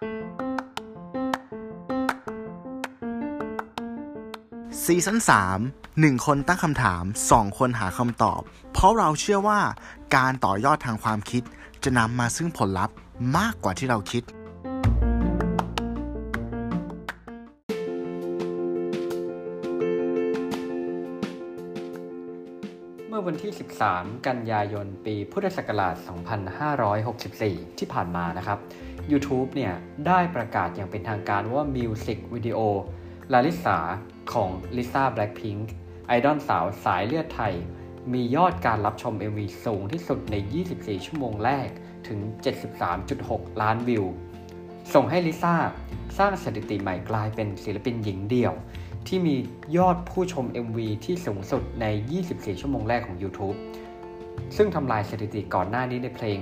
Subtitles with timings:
[0.00, 8.40] ซีซั่น3 1 คนตั้งคำถาม 2 คนหาคำตอบ
[8.72, 9.60] เพราะเราเชื่อว่า
[10.16, 11.42] การต่อยอดทางความคิด
[11.84, 12.94] จะนำมาซึ่งผลลัพธ์
[13.36, 14.24] มากกว่าที่เราคิด
[23.08, 23.52] เมื่อวันที่
[23.88, 25.94] 13 กันยายน ปีพุทธศักราช
[26.86, 28.60] 2564 ที่ผ่านมานะครับ
[29.12, 29.74] YouTube เนี่ย
[30.06, 32.58] ได้ประกาศอย่างเป็นทางการว่ามิวสิกวิดีโอ
[33.32, 33.78] ลาลิสา
[34.32, 35.70] ของลิซ่าแบล็คพิงค์
[36.06, 37.54] ไอดอลสาวสายเลือดไทย
[38.12, 40.34] มียอดการรับชม MV สูงที่สุดใน
[40.72, 41.68] 24 ชั่วโมงแรก
[42.08, 42.18] ถึง
[42.90, 44.04] 73.6 ล้านวิว
[44.94, 45.54] ส่งให้ลิซ่า
[46.18, 48.54] สร้างสถิติใหม่กลายเป็นศิลปินหญิงเดี่ยว
[49.06, 49.36] ที่มี
[49.76, 51.86] ยอดผู้ชม MV ที่สูงสุดใน
[52.22, 53.56] 24 ชั่วโมงแรกของ YouTube
[54.56, 56.38] ซึ่งทำลายสถิติก่อนหน้านี้ในเพลง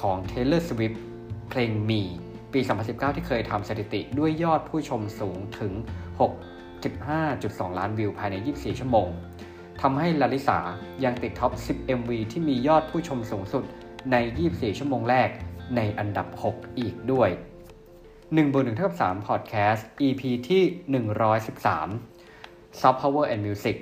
[0.00, 0.96] ของ Taylor Swift
[1.56, 2.02] เพลง Me
[2.52, 5.72] ปี 2019 ที่เคยทำสถิติด้วยยอดผู้ชมสูงถึง
[6.80, 9.08] 6.5.2 ล้านวิวภายใน 24 ชั่วโมง
[9.82, 10.58] ทำให้ลาลิสา
[11.04, 13.64] ยังติดท็อป 10 MV ที่มียอดผู้ชมสูงสุด
[14.12, 14.16] ใน
[14.48, 15.28] 24 ชั่วโมงแรก
[15.76, 17.30] ในอันดับ 6 อีกด้วย
[17.94, 20.62] 1บน1เท่ากับ3 Podcast EP ที่
[21.50, 23.76] 113 Soft Power and Music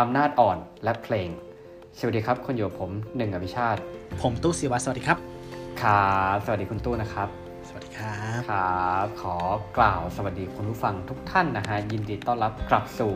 [0.00, 1.28] อำนาจอ่อนและเพลง
[1.98, 3.80] สวัสดีครับ คุณอยู่กับผมหนึ่งอภิชาติ
[4.20, 5.31] ผมตู้ศิวัตรสวัสดีครับ
[5.80, 7.28] ครับสวัสดีคุณตู้นะครับ
[7.68, 9.36] สวัสดีครับครับ ขอ
[9.76, 13.12] กล่าวสวัสดีคุณผู้ฟังทุกท่านนะฮะยินดีต้อนรับกลับสู่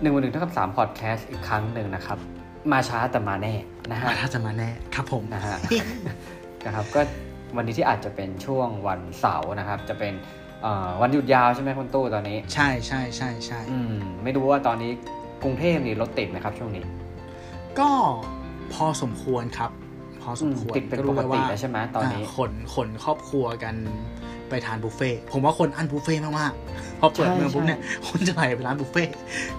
[0.00, 2.18] หนึ่งวันหนึ่งเท่ากับสามพอดแคสต์อีกครั้งหนึ่งนะครับ
[2.72, 3.54] มาช้าแต่มาแน่
[3.90, 5.56] นะฮะมาถ้าจะมาแน่ครับผมนะฮะ
[6.66, 7.00] นะครับก็
[7.56, 10.14] วันนี้ที่อาจจะเป็นช่วงวันเสาร์นะครับ จะเป็น
[10.62, 14.90] เอ่อวันหยุดยาวใช่ไหมคุณตู้ตอนนี้ ใช่ใช่ใช่ใช่อืมไม่รู้ว่าตอนนี้
[15.42, 16.84] กรุงเทพนี่รถติดไหมครับช่วงนี้
[17.78, 17.90] ก็
[18.72, 19.85] พอสมควรครับพ
[20.28, 23.74] อสมควรติดเป็นปรู้กเลยติว่าแล้วใช่ไหมตอนนี้าขนขนครอบครัวกัน
[24.48, 29.14] ไปทานบุฟเฟ่ต์ผมว่าคนอันบุฟเฟ่ต์มากๆพอเปิดใช่เมืองปุ๊บใช่เนี่ยคนจะไหลไปร้านบุฟเฟ่ต์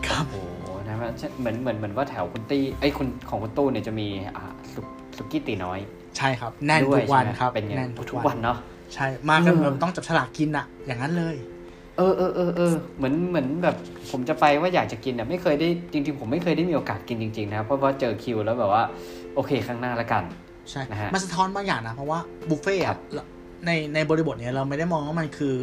[0.08, 4.82] ครับโอ้โหนะมันเหมือนเหมือนเหมือนว่าแถวคุณตี้ไอ้ยคุณของคุณตู้เนี่ยจะมีอ่าสุ
[5.18, 5.80] สุกี้ตีน้อย
[6.18, 8.58] ใช่ครับ แน่นด้วยทุกวันใช่ไหมครับเป็นไงแน่นทุกวันเนาะ
[8.94, 11.36] ใช่มากันเออแบบต้องจับฉลากกินอะอย่างนั้นเลย
[11.98, 13.76] เออเออเออเออเหมือนเหมือนแบบ
[14.12, 18.84] ผมจะไปว่าอยากจะกินอะไม่เคยได้จริงๆ ผมไม่เคยได้มีโอกาสกินจริงๆนะครับเพราะว่าเจอคิวแล้วแบบว่า
[19.36, 20.24] โอเคข้างหน้าละกัน
[20.72, 22.20] ใช่นะฮะ มันสะท้อนบางอย่างนะ เพราะว่า
[22.50, 23.00] บุฟเฟ่ต์อะครับ
[23.66, 25.56] ในในบริบทเนี้ยเราไม่ได้มองว่ามันคือ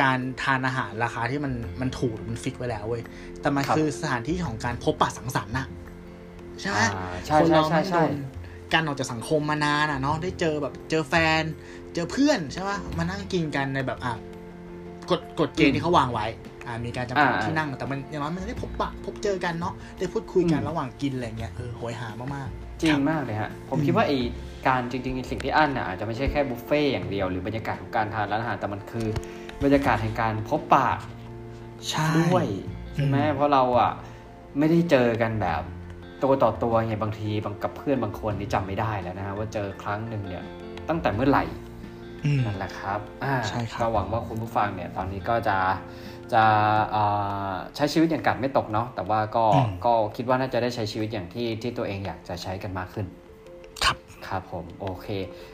[0.00, 3.02] การทานอาหารราคาที่มันมันถูกหรือมัน fix ไว้แล้วเว้ย
[3.40, 5.66] แต่มันคือสถานที่ของการพบปะสังสรรค์น่ะ
[6.60, 8.12] ใช่ไหม อ่าใช่คนใช่เราใช่ไม่โดใช่ น
[8.72, 11.42] การออกจากสังคมมานานอะเนาะได้เจอแบบเจอแฟน
[11.94, 14.14] เจอเพื่อนใช่ปะมานั่งกินกันในแบบอะ
[15.10, 16.26] กฎกฎเกณฑ์ที่เขาวางไว้
[16.66, 24.12] อ่ามีการจำกัดอ่าที่นั่งแต่มันอย่างน้อยมันได้พบปะพบเจอกันเนาะได้พูดคุยกันอืม ระหว่างกินอะไรเงี้ยเออโหยหามากๆ จริคงบมากเลยฮะผมอืมคิดว่าไอ
[24.66, 29.06] การจริงๆสิ่งที่อั้นน่ะอาจจะไม่ใช่แค่บุฟเฟ่ต์อย่างเดียว หรือบรรยากาศของการทานร้านอาหารแต่มันคือ
[29.64, 30.88] บรรยากาศแห่งการพบปะ
[31.90, 32.46] ใช่ด้วย
[32.94, 33.92] ใช่ไหมอืมเพราะเราอะ
[34.58, 35.62] ไม่ได้เจอกันแบบ
[36.22, 40.44] ตัวต่อตัวไงบางทีบางกับเพื่อนบางคนนี่จำไม่ได้แล้วนะฮะว่าเจอครั้งหนึ่งเนี่ย
[40.88, 41.44] ตั้งแต่เมื่อไหร่
[42.24, 45.56] อืมนั่นแหละครับอ่าใช่ครับก็หวังว่าคุณผู้ฟังเนี่ย ตอนนี้ก็จะ
[46.34, 46.44] จะ
[46.90, 47.04] เอ่
[47.50, 49.44] อใช้ชีวิตอย่างกัดไม่ตกเนาะแต่ว่าก็
[49.84, 53.06] ก็คิดว่าน่าจะได้ใช้ชีวิตอย่างที่ที่ตัวเองอยากจะใช้กันมากขึ้น
[53.84, 53.96] ครับ
[54.26, 55.06] ครับผมโอเค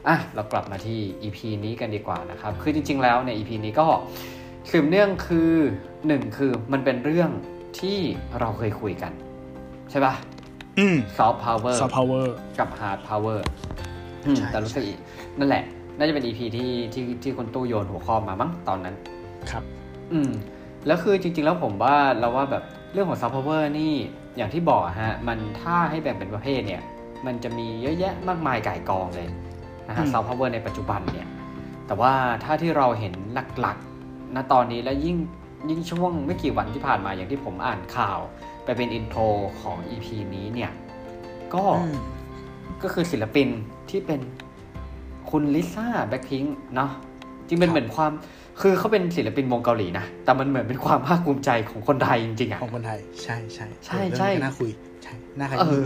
[0.08, 3.86] อะเรากลับมาที่ EP นี้กันดีกว่านะครับคือจริง ๆ แล้วใน EP นี้ก็
[4.70, 5.52] สืบเนื่องคือ
[6.06, 7.30] หนึ่งคือมันเป็นเรื่อง
[7.80, 7.98] ที่
[8.40, 9.12] เราเคยคุยกัน
[9.90, 10.14] ใช่ปะ
[10.78, 13.38] อืม soft power ซอฟต์พาวเวอร์กับ hard power
[14.26, 14.84] อืมใช่แต่รู้สึก
[15.38, 15.64] นั่นแหละ
[15.98, 18.94] น่าจะเป็น EP ที่ที่ที่คุณตู้โยนหัวข้อมามั้งตอนนั้น
[19.50, 19.64] ครับ
[20.12, 20.30] อืม
[20.86, 23.92] แล้วคือจริง ๆ แล้วผมว่าเราว่าแบบเรื่องของ soft power นี่
[24.36, 26.82] อย่างที่บอกอะฮะมันถ้าให้แบ่งเป็นประเภทเนี่ย
[27.26, 29.28] มันจะมีเยอะแยะมากมายก่ายกองเลย
[29.88, 31.26] นะฮะอืม soft power ในปัจจุบันเนี่ย
[31.86, 32.12] แต่ว่า
[32.44, 33.14] ถ้าที่เราเห็น
[33.60, 35.16] หลักๆณตอนนี้และยิ่ง
[35.70, 38.18] ยิ่งช่วงไม่กี่วันที่ผ่านมาอย่างที่ผมอ่านข่าว
[38.64, 39.22] ไปเป็นอินโทร
[39.60, 40.70] ของ EP นี้เนี่ย
[41.54, 41.98] ก็อืม
[42.82, 43.48] ก็คือศิลปิน
[43.90, 44.20] ที่เป็น
[45.30, 46.90] คุณลิซ่าแบ็คพิงค์เนาะ
[47.46, 48.12] จริงเป็นครับเหมือนความ
[48.60, 54.70] คือเขาเป็นศิลปินวงเกาหลีนะ แต่มันเหมือนเป็นความภาคภูมิใจของคนไทยจริงๆอะของคนไทย ใช่ใช่ใช่เออใช่เรื่องนี้ก็น่าคุย
[55.02, 55.84] ใช่น่าขเอยี้อ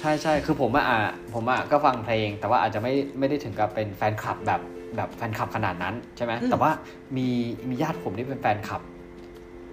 [0.00, 0.98] ใช่ใช่คือผมอะอะ
[1.34, 4.60] ผมอะก็ฟังเพลง แต่ว่าอาจจะไม่ไม่ได้ถึงกับเป็นแฟนคลับแบบ
[4.96, 6.70] แบบแฟนคลับขนาดนั้นใช่ไหมอืมแต่ว่า
[7.16, 7.28] มี
[7.68, 8.82] มีญาติผมที่เป็นแฟนคลับ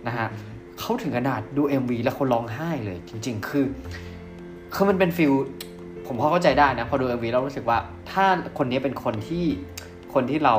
[0.08, 0.28] นะฮะ
[0.80, 3.66] เขาถึงขนาดดู MV แล้วเขาร้องไห้เลย จริง ๆ คือ
[4.74, 5.34] คือมันเป็นฟิล
[6.08, 7.78] ผมพอเข้าใจได้นะ พอดู MV แล้วรู้สึกว่า
[8.12, 8.26] ถ้า
[8.58, 9.46] คนนี้เป็นคนที่
[10.14, 10.56] คนที่เรา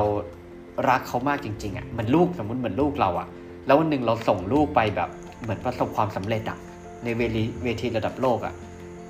[0.89, 3.27] รักเขามากจริงๆอะเหมือนลูกสมมติเหมือนลูกเราอะ
[3.65, 5.09] แล้ววันหนึ่งเราส่งลูกไปแบบ
[5.41, 6.57] เหมือนประสบความสำเร็จอะ
[7.03, 8.53] ในเวทีเวทีระดับโลกอะ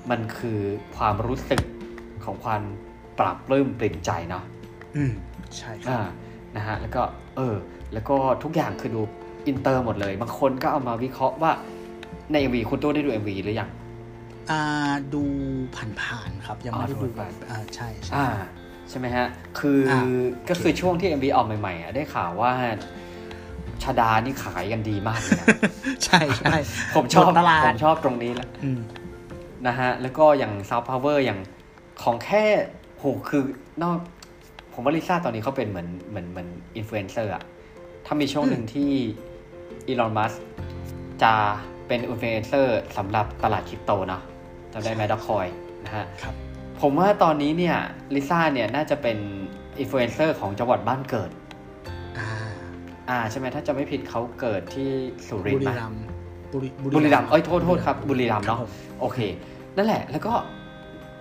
[0.10, 0.60] มันคือ
[0.98, 1.62] ความรู้สึก
[2.26, 2.62] ของความ
[3.20, 4.44] ปรับปลื้มปริ่มใจเนาะ
[4.96, 5.14] อืม
[5.58, 6.08] ใช่ครัอ่าบ
[6.56, 7.02] นะฮะแล้วก็
[7.38, 7.56] เออ
[7.94, 9.02] แล้วก็ทุกอย่างคือดู
[9.48, 11.52] อินเตอร์หมดเลย บางคนก็เอามาวิเคราะห์ว่า
[12.32, 13.70] ใน MV คุณตู้ได้ดู MV หรือยัง
[14.50, 14.62] อ่า
[15.14, 15.24] ดู
[16.02, 18.28] ผ่านๆครับ ยังไม่ได้อ๋อดูดูแบผ่าบนอ่าใช่ใช่อ่า
[18.90, 19.28] ใช่ไหมฮะ
[19.60, 20.00] คืออา
[20.50, 22.52] ก็คือช่วงที่ MV ออกใหม่ๆอะได้ข่าวว่า
[23.84, 25.48] ชฎานี่ขายกันดีมากเลยนะ
[26.06, 26.58] ใช่ใช่
[26.96, 28.80] ผมชอบหมดตลาดผมชอบตรงนี้แหละอืม
[29.68, 31.40] นะฮะ แล้วก็อย่างซอฟต์พาวเวอร์อย่าง
[32.04, 32.44] ของแค่
[32.98, 33.44] โหคือ
[33.84, 33.98] นอก
[34.74, 36.48] ผมว่าลิซ่าตอนนี้เขาเป็นเหมือนเหมือนเหมือน
[36.78, 37.44] อินฟลูเอนเซอร์อะ
[38.06, 38.92] ถ้ามีช่วงหนึ่งที่
[39.88, 40.34] อีลอนมัสก์
[41.24, 41.34] จะ
[41.88, 44.22] เป็นอินฟลูเอนเซอร์สำหรับตลาดคริปโตเนาะ
[44.74, 45.48] จำได้ไหมด็อกคอย
[45.86, 46.47] นะฮะครับ
[46.82, 47.78] ผมว่าตอนนี้เนี่ย
[48.16, 49.18] ลิซ่าเนี่ยน่าจะเป็น
[49.80, 51.30] อินฟลูเอนเซอร์ของจังหวัดบ้านเกิด
[52.18, 52.28] อ่า
[53.10, 54.90] อ่าใช่ไหมถ้าจะไม่ผิดเขาเกิดที่
[55.28, 56.02] สุรินบุทร์รีไหมรัมย์
[56.54, 58.70] บุรีบุรีรัมย์เอ้ยโทษโทษครับ บุรีรัมย์คเนาะผม
[59.02, 59.20] โอเค
[59.78, 60.34] นั่นแหละ แล้วก็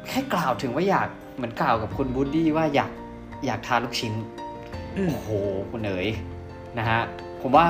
[0.09, 2.91] แค่กล่าวถึงว่าอยากเหมือนกล่าวกับคุณบูดดี้ว่าอยาก
[3.47, 4.13] อยากทานลูกชิ้น
[4.97, 5.31] อืมโอ้โห
[5.71, 6.09] คุณเอ๋ย
[6.79, 7.01] นะฮะ
[7.43, 7.65] ผมว่า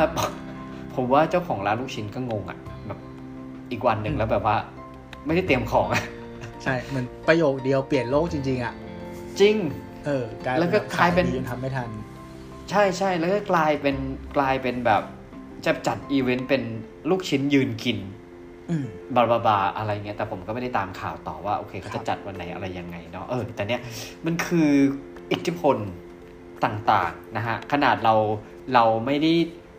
[0.94, 2.98] ผมว่าเจ้าของร้านลูกชิ้นก็งงอะ่ะแบบ
[3.70, 4.56] อีกวันหนึ่งแล้วแบบว่า
[5.26, 6.02] ไม่ได้เตรียมของอะ
[6.62, 8.74] ใช่เหมือนประโยคเดียวเปลี่ยนโลกจริง ๆอะ
[9.40, 9.56] จริง
[10.04, 11.90] เออกลายแล้วก็กลายเป็นขดีจนทำไม่ทัน
[12.70, 13.96] ใช่ใช่แล้วก็กลายเป็น
[14.36, 15.02] กลายเป็นแบบ
[15.66, 16.62] จะจัดอีเวนต์เป็น
[17.10, 17.98] ลูกชิ้นยืนกิน
[18.70, 18.86] อืม
[19.16, 23.80] บาบาบาอะไรเงี้ยแต่ผมก็ไม่ได้ตามข่าวต่อว่าโอเคเขาครัจะบจัดวันไหนอะไรยังไงเนาะเออแต่เนี้ย
[24.26, 24.70] มันคือ
[25.32, 25.76] อิทธิพล
[26.64, 28.14] ต่างๆนะฮะขนาดเรา
[28.74, 29.32] เราไม่ได้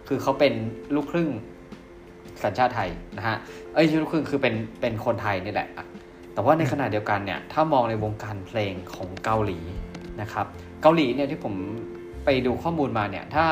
[0.08, 0.54] คือเขาเป็น
[0.96, 1.30] ลูกครึ่ง
[2.44, 3.38] สัญชาติไทยนะฮะ
[3.74, 5.86] เอ้ยไม่ใช่ลูกครึ่งคือเป็นเป็นคนไทยนี่แหละอะ
[6.38, 9.60] แต่ว่าในขณะเดียวกันเนี่ยถ้ามองในวงการเพลงของเกาหลี
[10.22, 10.46] นะครับ
[10.82, 11.54] เกาหลีเนี่ยที่ผม
[12.26, 13.46] ไปดูข้อมูลมาเนี่ยถ้า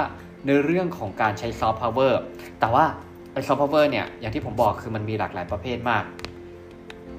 [0.45, 2.21] ในเรื่องของการใช้ซอฟต์พาวเวอร์
[2.59, 2.85] แต่ว่า
[3.33, 6.03] ไอ้ซอฟต์พาวเวอร์เนี่ยอย่างที่ผมบอกคือมันมีหลากหลายประเภทมาก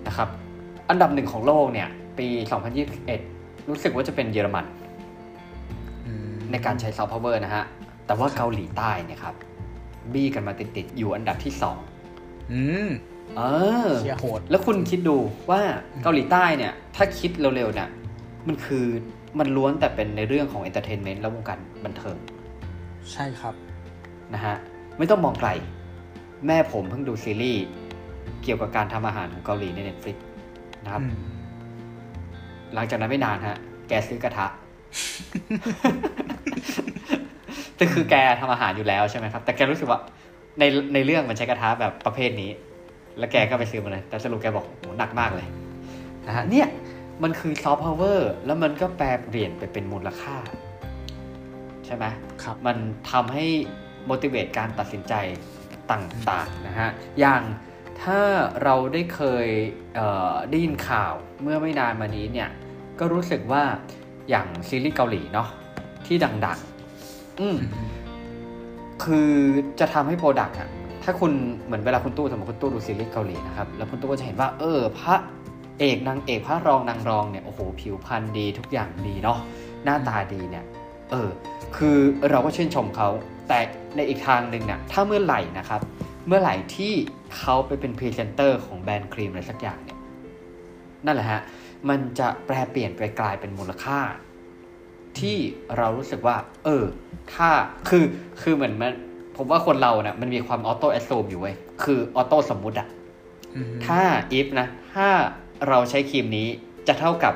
[0.07, 0.29] นะครับ
[0.91, 2.29] อันดับหนึ่งของโลกเนี่ยปี
[2.99, 4.67] 2021 รู้สึกว่าจะเป็นเยอรมัน
[6.07, 7.65] อืมในการใช้ซอฟต์พาวเวอร์นะฮะ
[8.07, 9.35] แต่ว่าเกาหลีใต้เนี่ยครับ
[10.13, 11.53] บี้กันมาติดๆอยู่อันดับที่
[12.03, 12.91] 2อืม
[13.37, 13.43] เอ
[13.89, 15.17] อเชียร์โหดแล้วคุณคิดดู
[15.51, 15.61] ว่า
[16.03, 17.89] เกาหลีใต้เนี่ย ถ้าคิดเร็วๆเนี่ย
[18.47, 18.87] มันคือ
[19.39, 22.17] มันล้วนแต่เป็นในเรื่องของ entertainment และวงการบันเทิง
[23.13, 23.55] ใช่ครับ
[24.35, 24.57] นะฮะ
[24.99, 25.51] ไม่ต้องมองไกล
[26.47, 27.65] แม่ผมเพิ่งดูซีรีส์
[28.43, 30.17] เกี่ยวกับการทำอาหารของเกาหลีใน Netflix
[30.85, 31.15] นะครับอืม
[32.75, 33.57] หลังจากนั้นไม่นานฮะ
[33.89, 34.47] แกซื้อกระทะ
[37.77, 40.01] แต่คือแกทำอาหารอยู่แล้วใช่ไหมครับ แต่แกรู้สึกว่า
[40.59, 40.65] ใน
[40.95, 42.51] ในเรื่องมันใช้กระทะแบบประเภทนี้
[43.19, 45.47] แล้วแกก็ไปซื้อมาเลย แต่สรุปแกบอกโหหนักมากเลย
[46.27, 46.69] นะฮะเนี่ย
[47.23, 50.37] มันคือซอฟต์พาวเวอร์แล้วมันก็แปลเปลี่ยนไปเป็นมูลค่า
[51.87, 52.05] ใช่ไหม
[52.43, 52.77] ครับ มัน
[53.11, 53.47] ทำให้
[54.11, 55.15] motivate การตัดสินใจ
[55.91, 56.89] ต่างๆนะฮะ
[57.21, 57.43] อย่าง
[58.03, 58.21] ถ้า
[58.63, 59.47] เราได้เคย
[59.95, 62.51] เอ่อได้ยินข่าวเมื่อไม่นานมานี้เนี่ย
[62.99, 63.63] ก็รู้สึกว่า
[64.31, 65.49] อย่างซีรีส์เกาหลีเนาะ
[66.07, 66.59] ที่ดัง
[66.99, 67.57] ๆ อืม
[69.05, 69.31] คือ
[69.81, 70.69] จะทำให้ product อะ
[71.09, 71.33] ถ้าคุณ
[71.65, 75.15] เหมือนเวลาคุณตู้สมมติคุณตู้ดูซีรีส์เกาหลีนะครับแล้วคุณตู้ก็จะเห็นว่าเออพระ
[75.79, 79.39] เอกนางเอกพระรองนางรองเนี่ยโอ้โหผิวพรรณดีทุกอย่างดีเนาะ
[79.85, 80.65] หน้าตาดีเนี่ย
[81.11, 81.29] เออ
[81.77, 81.99] คือ
[82.31, 83.09] เราก็ชื่นชมเขา
[83.49, 83.59] แต่
[83.97, 85.81] ในอีกทางหนึ่งเนี่ยถ้าเมื่อไหร่นะครับ
[86.27, 86.93] เมื่อไหร่ที่
[87.37, 89.99] เขาไปเป็นพรีเซนเตอร์ของแบรนด์ครีมอะไรสักอย่างเนี่ย
[91.05, 91.41] นั่นแหละฮะ
[91.89, 94.01] มันจะแปลเปลี่ยนไปกลายเป็นมูลค่า
[95.19, 95.37] ที่
[95.77, 96.85] เรารู้สึกว่า เออ
[97.35, 97.49] ถ้า
[97.89, 98.05] คือ
[98.43, 98.93] คือเหมือนมัน
[99.37, 102.87] ผมว่าคนเราเนี่ยมันมีความ auto assume อยู่เว้ย คือ auto สมมุติอะ
[103.57, 104.01] อืมถ้า
[104.39, 105.09] if นะ ถ้า
[105.69, 106.49] เราใช้ครีมนี้
[106.89, 107.35] จะเท่ากับ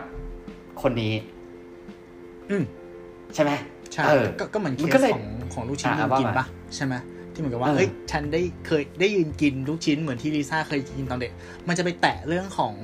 [0.83, 1.15] คนนี้
[2.51, 2.65] อืม
[3.35, 3.53] ใช่ไหม
[3.93, 5.25] ใช่เออก็ก็เหมือนเคมันก็เลยของ
[5.55, 6.47] ของลูกชิ้นอะยืนกินอะว่ามาปะ
[6.77, 6.95] ใช่ไหม
[7.33, 11.33] ที่เหมือนกับว่าเออเฮ้ยฉันได้เคยได้ยืนกินลูกชิ้นเหมือนที่ลิซ่าเคยกินตอนเด็ก
[11.69, 12.75] มันจะไปแตะเรื่องของ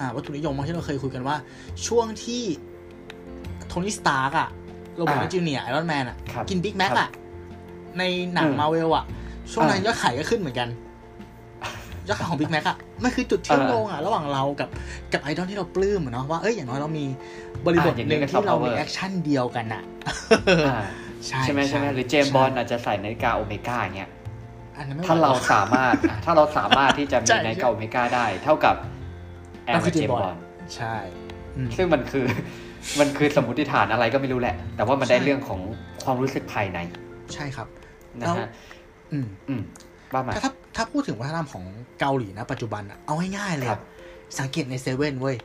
[0.00, 1.36] อ่าวัตถุนิยมที่เราเคยคุยกันว่า
[1.86, 2.42] ช่วงที่
[3.68, 4.48] โทนี่สตาร์กอะ
[4.96, 7.08] โรเบิร์ตอ่าจูเนียร์ไอรอนแมนอะครับกินบิ๊กแม็กครับอะ
[7.98, 8.02] ใน
[8.34, 9.04] หนังอืมมาเวลอะ
[9.52, 10.68] ช่วงนั้นอ่ายยอดขายก็ขึ้นเหมือนกัน
[12.08, 14.68] ยอดขายของบิ๊กแม็กอะมันคือจุดเชื่อมอ่าโยงอะระหว่างเรากับ
[15.12, 17.04] กับไอดอลที่เราปลื้มอะเนาะว่าเอ้ยอย่างน้อยเรามี
[17.66, 19.82] บริบทอ่าอย่างหนี้นึ่งก็ที่เรา soft มี power แอคชั่นเดียวกันอะ
[20.68, 20.78] อ่า
[21.26, 24.10] ใช่ใช่ไหมใช่ไหมหรือเจมส์บอลอาจจะใส่นาฬิกาโอเมก้าอย่างเงี้ย
[24.76, 28.76] อันนั้นไม่ไหวถ้าเราสามารถอะถ้าเราสามารถที่จะมีใช่นาฬิกาโอเมก้าได้ เท่ากับ
[29.66, 30.36] แอเราร์คือเจม James ส์บอ Bond ล
[30.76, 30.94] ใช่
[31.56, 32.26] อืมซึ่งมันคือ
[33.00, 35.60] มันคือสมมติฐานอะไรก็ไม่รู้แหละ แต่ว่ามันได้ใช่เรื่องของ
[36.04, 36.78] ความรู้สึกภายใน
[37.34, 37.68] ใช่ครับ
[38.20, 38.48] นะแล้วฮะ
[39.12, 39.62] อืมอืม
[40.12, 41.64] ว่ามาถ้าถ้าถ้าพูดถึงวัฒนธรรมของ
[42.00, 43.82] เกาหลีนะปัจจุบันอะเอาง่ายๆเลยครัอะบ
[44.38, 45.36] สังเกตในเซเว่นเว้ย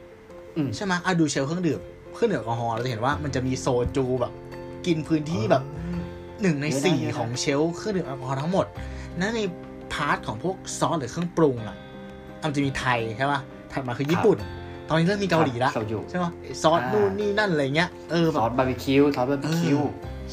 [0.57, 1.79] อืมใช่ไหมอะดู shelf เครื่องดื่ม
[2.15, 4.33] เครื่องดื่มแอลกอฮอล์เราจะเห็นว่ามันจะมีโซจูแบบ
[4.85, 5.63] กินพื้นที่แบบ
[6.41, 8.65] หนึ่งในเยอะนะสี่เยอะนะของ shelf เครื่องดื่มแอลกอฮอล์ทั้งหมด
[9.19, 9.41] นั่นใน
[9.93, 11.77] part ของพวกซอสหรือเครื่องปรุงอะ
[12.43, 13.39] มันจะมีไทยใช่ป่ะ
[13.71, 14.37] ถัดมาคือญี่ปุ่น
[14.89, 19.79] ตอนนี้เริ่มมีเกาหลีละโซยุใช่ป่ะซอสอ่านู่นู่นนี่นั่นอะไรเงี้ยเออซแบอบสบาร์บีคิวซอสบาร์บีคิว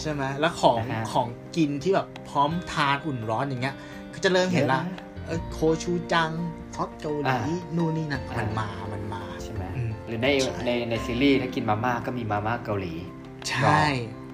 [0.01, 3.77] ใช่ไหมแล้วของนะฮะ ของกินที่แบบพร้อมทานอุ่นร้อนอย่างเงี้ย
[4.15, 6.31] ก็จะเริ่มเห็นละยอะะเออโคชูจัง
[6.75, 7.39] ซอสเกาหลีอ่า
[7.77, 12.95] นู่นนี่นั่นอ่ามั มันมา มันมา ใช่ไหมอืมหรือในใช่ ในในซีรีส์ถ้ากินมาม่าก็มีมาม่าเกาหลี
[13.49, 13.85] ใช่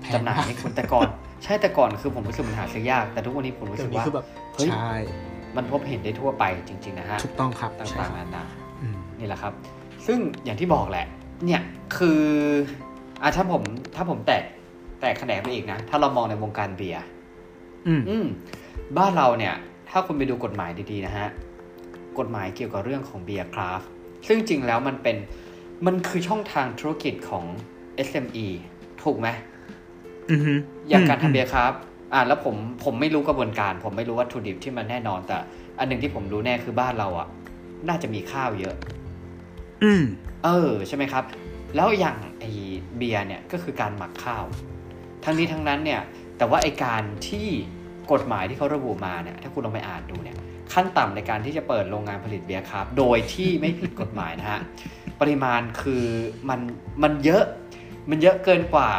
[0.02, 1.09] แพงจำหน่ายมากให้คุณแต่ก่อน
[1.45, 4.92] ใช่แต่ก่อนคือผมรู้สึกมันหาซื้อยาก แต่ทุกวันนี้ผมรู้เดี๋สึยกวนี้ว่า คือแบบเฮ้ย ใช่
[5.57, 8.45] มันพบเห็นได้ทั่วไปจริง ๆ นะฮะ ถูกต้องครับต่ใช่างคๆรับนานา
[8.83, 9.52] อืมนี่แหละครับ
[10.07, 11.07] ซึ่งอย่างที่บอกแหละ
[11.45, 11.62] เนี่ย
[11.97, 12.23] คือ
[13.23, 13.62] อะถ้าผม
[13.97, 14.42] ถ้าผมแตก
[15.03, 17.03] แตกแขนงไปอีกนะ ถ้าเรามองในวงการเบียร์
[17.87, 18.27] อืมอืม
[18.99, 19.55] บ้านเราเนี่ย
[19.91, 21.29] ถ้าคุณไปดูกฎหมายดีๆนะฮะ
[22.19, 23.83] กฎหมายเกี่ยวกับเรื่องของเบียร์คราฟ
[24.27, 25.17] ซึ่งจริงแล้วมันเป็น
[25.87, 27.45] มันคือช่องทางธุรกิจของ
[28.09, 28.47] SME
[29.03, 29.29] ถูกไหม
[30.31, 30.55] อือฮึ
[30.89, 31.73] อย่างการทำมเบียร์ครับ
[32.13, 35.37] อ่าแล้วผมผมไม่รู้กระบวนการ ผมไม่รู้วัตถุดิบที่มันแน่นอน แต่
[35.79, 37.29] อันหนึ่งที่ผมรู้แน่คือบ้านเราอะ
[37.89, 38.75] น่าจะมีข้าวเยอะ
[39.85, 40.03] อืม
[40.45, 41.25] เออ ใช่ไหมครับ
[41.77, 42.45] แล้วอย่างไอ
[42.97, 44.45] เบียร์เนี่ยก็คือการหมักข้าว
[45.25, 46.00] ทั้งนี้ทั้งนั้นเนี่ย
[46.38, 47.49] แต่ว่าไอการที่
[48.12, 50.37] กฎหมายที่เขาระบุมาเนี่ยถ้าคุณลองไปอ่านดูเนี่ย
[50.73, 54.61] ขั้นต่ำในการที่จะเปิดโรงงานผลิตเบียร์ครับ โดยที่ไม่ผิดกฎหมายนะฮะ
[55.21, 56.05] ปริมาณคือ
[56.49, 56.61] มัน
[57.02, 57.45] มันเยอะ
[58.11, 58.91] มันเยอะเกินกว่า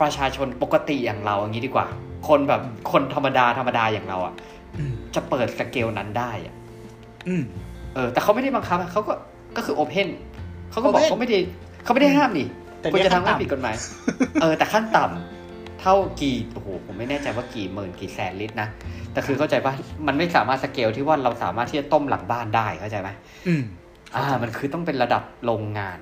[0.00, 1.86] ประชาชนปกติอย่างเราอย่างนี้ดีกว่า
[2.28, 2.62] คนแบบ
[2.92, 4.34] คนธรรมดาธรรมดาอย่างเราอะ
[4.78, 6.54] อืมจะเปิดสเกลนั้นได้อะ
[7.28, 7.42] อืม
[7.94, 9.12] เออ แต่เขาไม่ได้บังคับอะเขาก็
[9.56, 10.08] ก็คือโอเพน
[10.70, 11.38] เขาก็บอก Open เขาไม่ได้
[11.84, 12.46] เขาไม่ได้ห้ามนี่
[12.80, 13.74] แต่คุณเรียกจะทำให้ขั้นต่ำผิดกฎหมาย
[14.42, 15.39] เออ แต่ขั้นต่ำ
[15.80, 18.68] เท่ากี่โอ้โหผมไม่แน่ใจว่ากี่หมื่นกี่แสนลิตรนะ
[19.12, 19.74] แต่คือเข้าใจป่ะ
[20.06, 23.10] มันไม่สามารถสเกลที่ว่าเราสามารถที่จะต้มหลังบ้านได้เข้าใจไหม
[23.48, 23.62] อืม
[24.16, 25.98] อ่า มันคือต้องเป็นระดับโรงงาน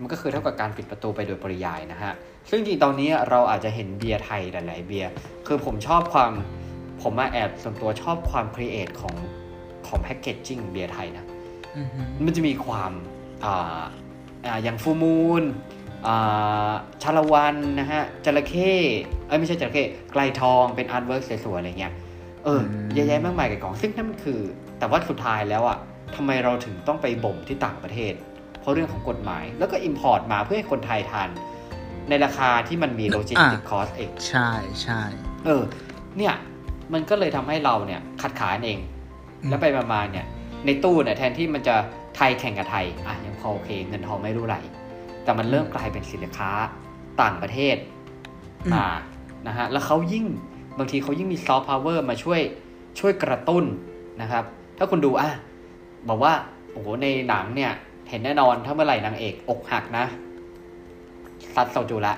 [0.00, 2.12] มันก็คือเท่ากับการปิดประตูไปโดยปริยายนะฮะ
[2.50, 5.10] ซึ่งจริงๆตอนนี้เราอาจจะเห็นเบียร์ไทยหลายๆเบียร์
[5.46, 6.32] คือผมชอบความ
[7.02, 9.14] ผมมาแอบส่วนตัวชอบความ create ของ
[9.86, 11.24] ของ packaging เบียร์ไทยนะ
[11.76, 12.92] อืมฮึมันจะมีความ
[13.44, 13.82] อ่า
[14.46, 15.81] อ่าอย่าง Full Moon อ่า
[17.02, 18.72] ชาละวันนะฮะจระเข้
[19.26, 21.92] เอ้ยไม่ใช่จระเข้ไกรทองเป็น artwork สวยๆอะไรเงี้ย
[22.44, 22.60] เออ
[22.94, 24.40] เยอะแยะมากมายกับกล่องซึ่งนั่นมันคือ
[24.78, 25.78] แต่ว่าสุดท้ายแล้วอะ
[26.16, 28.14] ทำไมเราถึงต้องไปบ่มที่ต่างประเทศ
[28.60, 31.28] เพราะเรื่องของกฎหมาย แล้วก็ import มาเพื่อให้คนไทยทาน
[32.08, 34.48] ในราคาที่มันมีโลจิสติกคอสเองใช่
[34.82, 35.00] ใช่
[35.44, 35.62] เออ
[36.16, 36.34] เนี่ย
[36.92, 38.78] มันก็เลยทำให้เราเนี่ยขัดขากันเอง
[39.48, 40.26] แล้วไปมาๆเนี่ย
[40.66, 41.76] ในตู้เนี่ยแทนที่มันจะ
[42.16, 44.56] ไทยแข่งกับไทยอะยังพอโอเค เงินทองไม่รั่วไหล
[45.24, 46.50] แต่มันเริ่มกลายเป็นสินค้า
[47.22, 47.76] ต่างประเทศ
[48.66, 48.86] อืมอ่า
[49.46, 50.26] นะฮะแล้วเขายิ่ง
[50.78, 52.40] บางทีเขายิ่งมีซอฟต์พาวเวอร์มาช่วย
[53.00, 53.64] ช่วยกระตุ้น
[54.22, 54.44] นะครับ
[54.78, 55.30] ถ้าคุณดูอะ
[56.08, 56.32] บอกว่า
[56.72, 57.72] โอ้โหในหนังเนี่ย
[58.08, 60.04] เห็นแน่นอนถ้าเมื่อไหร่นางเอกอกหักนะ
[61.54, 62.14] ซัดโซจูละ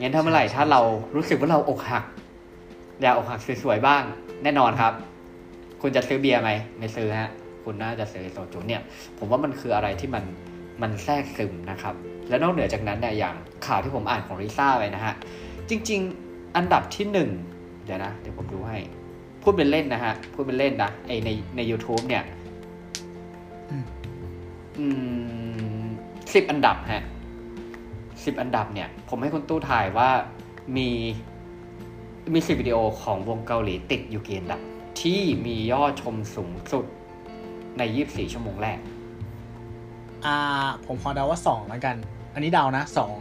[0.00, 0.80] งั้นถ้าเมื่อไหร่ถ้าเรา
[1.16, 2.04] รู้สึกว่าเราอกหัก
[3.00, 4.02] อยากอกหักสวยๆบ้าง
[4.42, 4.92] แน่นอนครับ
[5.82, 7.30] คุณจะซื้อเบียร์ไหมไม่ซื้อฮะ
[7.64, 8.82] คุณน่าจะซื้อโซจูเนี่ย
[9.18, 10.24] ผมว่ามันคืออะไรที่มัน
[10.82, 11.94] มันแทรกซึมนะครับ
[12.28, 13.34] และนอกเหนือจากนั้นเนี่ยอย่าง
[13.66, 15.14] ข่าวที่ผมอ่านของลิซ่าไปนะฮะ
[15.68, 17.30] จริง ๆ อันดับที่หนึ่ง
[17.84, 18.78] เดี๋ยวนะ เดี๋ยวผมดูให้
[19.42, 22.24] พูดเป็นเล่นนะฮะ พูดเป็นเล่นนะไอในใน YouTube เนี่ย
[23.70, 23.84] อืม
[24.78, 24.86] อื
[25.84, 25.86] ม
[26.34, 27.02] สิบอันดับฮะ
[28.24, 30.10] สิบอันดับเนี่ย ผมให้คุณตู้ถ่ายว่า
[30.76, 30.88] มี
[32.34, 34.60] มีสิบวิดีโอของวงเกาหลีติดอยู่กี่อันดับ
[35.00, 36.84] ที่มียอดชมสูงสุด
[37.78, 38.78] ใน 24 ชั่วโมงแรก
[40.26, 40.36] อ่า
[40.86, 41.96] ผมขอเดาว่าสองแล้วกัน
[42.34, 43.12] อันนี้เดานะสอง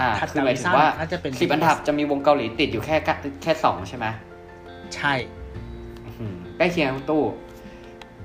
[0.00, 4.06] อ่าถัดคือหมายถึงจากว่าน่าจะเป็นสิบอันดับจะมีวงเกาหลีติดอยู่แค่กะแค่สองใช่ไหม
[4.96, 5.12] ใช่
[6.04, 7.22] อื้อหือใกล้เคียงคุณตู้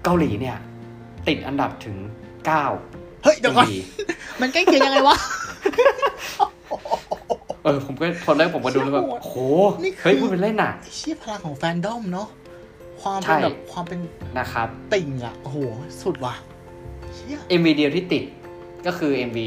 [0.04, 0.58] เกาหลีเนี่ย
[1.28, 1.98] ติดอันดับถึง
[2.46, 2.66] เก้า
[3.24, 3.80] เฮ้ยเดี๋ยวก่อนดี
[4.42, 5.18] มันใกล้เคียงยังไงวะ
[7.64, 9.34] เออผมก็คนแรกผมก็ดูแล้วแบบโหดโห
[9.84, 12.28] นี่คือเฮ้ยพูดเป็นเล่นน่ะไอ้เชี่ยพลังของแฟนดอมเนาะ
[13.02, 14.00] ความใช่เป็นแบบความเป็น
[14.38, 15.58] นะครับ ติ่งอะโอ้โห
[16.02, 16.57] สุดว่ะเชี่ย
[17.60, 18.24] MV เดียวที่ติด
[18.86, 19.40] ก็คือ MV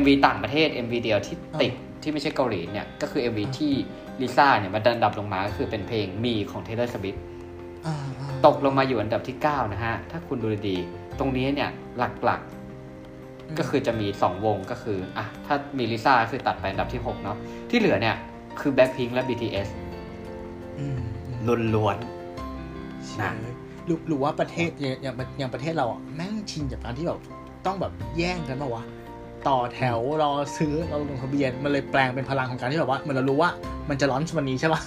[0.00, 3.72] MV ต่างประเทศ MV เดียวที่ติดที่ไม่ใช่เกาหลีเนี่ยก็คือ MV อ่าที่
[4.20, 7.18] ลิซ่าเนี่ยมาดันดับลงมาก็คือเป็นเพลงมีของ Taylor Swift
[7.86, 11.70] อ่าอ่าตกลงมาอยู่อันดับที่ 9 นะฮะ ถ้าคุณดูดีๆตรงนี้เนี่ย
[12.24, 17.36] หลักๆ ก็คือจะมี 2 วงก็คืออะถ้ามีลิซ่าคือตัดไปอันดับที่ 6 เนาะ
[17.70, 18.16] ที่เหลือเนี่ย
[18.60, 19.68] คือ Blackpink และ BTS
[20.78, 21.96] อืมอืมล้วน
[23.10, 23.30] ใช่
[23.86, 27.20] หรือหรือว่าประเทศอย่างอย่างอย่างประเทศเราอะแม่งชินจากการที่แบบ
[27.66, 28.84] ต้องแบบแย่งกันมาวะ
[29.48, 33.50] ต่อแถวรอซื้อเราลงทะเบียนมันเลยแปลงเป็นพลังของการที่แบบว่าเหมือนเรารู้ว่า
[33.88, 34.80] มันจะร้อนวันนี้ใช่ปะ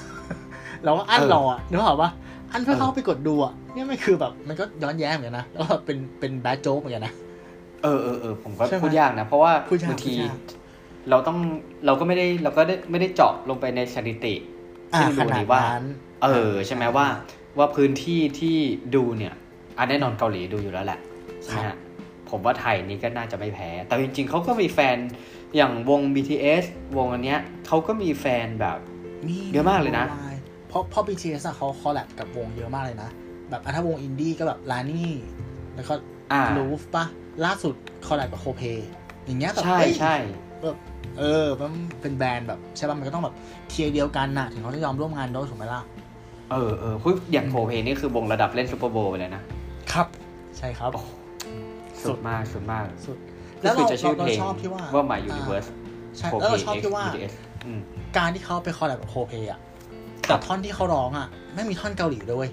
[0.85, 2.11] เราก็อั้นรออะนึกออกปะ
[2.51, 10.37] อั้นเพื่อเข้าไปกดดูอะเนี่ยมันคือแบบมันก็ย้อนแย้งเหมือนกันนะแล้วก็เป็นเป็นแบดโจ๊กเหมือนกันนะๆเออเออเออผมก็ใช่ไหมพูดยากนะ เพราะว่าพูดยากบางทีพูดยาก
[11.09, 11.37] เราต้อง
[11.85, 14.33] เราก็ไม่ได้เราก็ได้ไม่ได้เจาะลงไปในสถิติ
[14.93, 15.85] อ่าซึ่งขดูนาดดีว่านั้น
[16.23, 17.05] เออ ใช่ไหมว่า
[17.57, 18.57] ว่าพื้นที่ที่
[18.95, 19.33] ดูเนี่ย
[19.77, 20.99] อันแน่นอนเกาหลีดูอยู่แล้วแหละ
[21.43, 21.77] ใช่ไหมครัฮะบ
[22.29, 24.97] ผมว่าไทยนี่ก็น่าจะไม่แพ้ แต่จริงๆเขาก็มีแฟน
[25.55, 26.63] อย่างวง BTS
[26.97, 28.77] วงอันเนี้ยเขาก็มีแฟนแบบ
[29.27, 30.05] มีเยอะมากเลยนะ
[30.67, 33.09] เพราะเพราะ BTS อะเขาคอลแลบกับวงเยอะมากเลยนะ
[33.49, 35.11] แบบอะถ้าวงอินดี้ก็แบบลานี่
[35.75, 35.93] แล้วก็
[36.31, 37.05] อ่าลูฟปะ
[37.45, 37.75] ล่าสุด
[38.07, 38.61] คอลแลบกับโคเพ
[39.25, 40.15] อย่างเงี้ยแบบใช่เฮ้ยใช่
[40.61, 40.77] แบบ
[41.19, 43.35] เออมันเป็นแบรนด์แบบใช่ป่ะมันก็ต้องแบบ
[43.69, 45.81] เทียร์เดียวกันน่ะถึงเขาจะยอมร่วมงานด้วยถูกไหมล่ะ
[46.51, 49.43] เออเออคืออย่างโคเพนี่คือวงระดับเล่นซูเปอร์โบว์ไปเลยนะ
[49.91, 50.07] ครับ
[50.57, 51.01] ใช่ครับโอ้
[52.03, 53.17] สุสุดดมากสุดมากสุด
[53.61, 55.67] ก็แล้วคือเราจะชื่อเราเพลงชอบที่ว่าว่า My Universe
[56.17, 57.33] ใช่โคแล้วเพเราชอบ X ที่ว่า BTS
[57.65, 57.79] อืม
[58.17, 59.59] การที่เขาไปคอลแลบกับโคเพอะ
[60.27, 62.51] ครัแต่บท่อนที่เขาร้องอะไม่มีท่อนเกาหลีด้วยเวย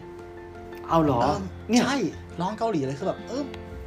[0.89, 1.39] เอาเหรอเออ
[1.71, 1.97] เนี่ยใช่
[2.41, 3.43] ร้องเกาหลีเลยคือแบบเออ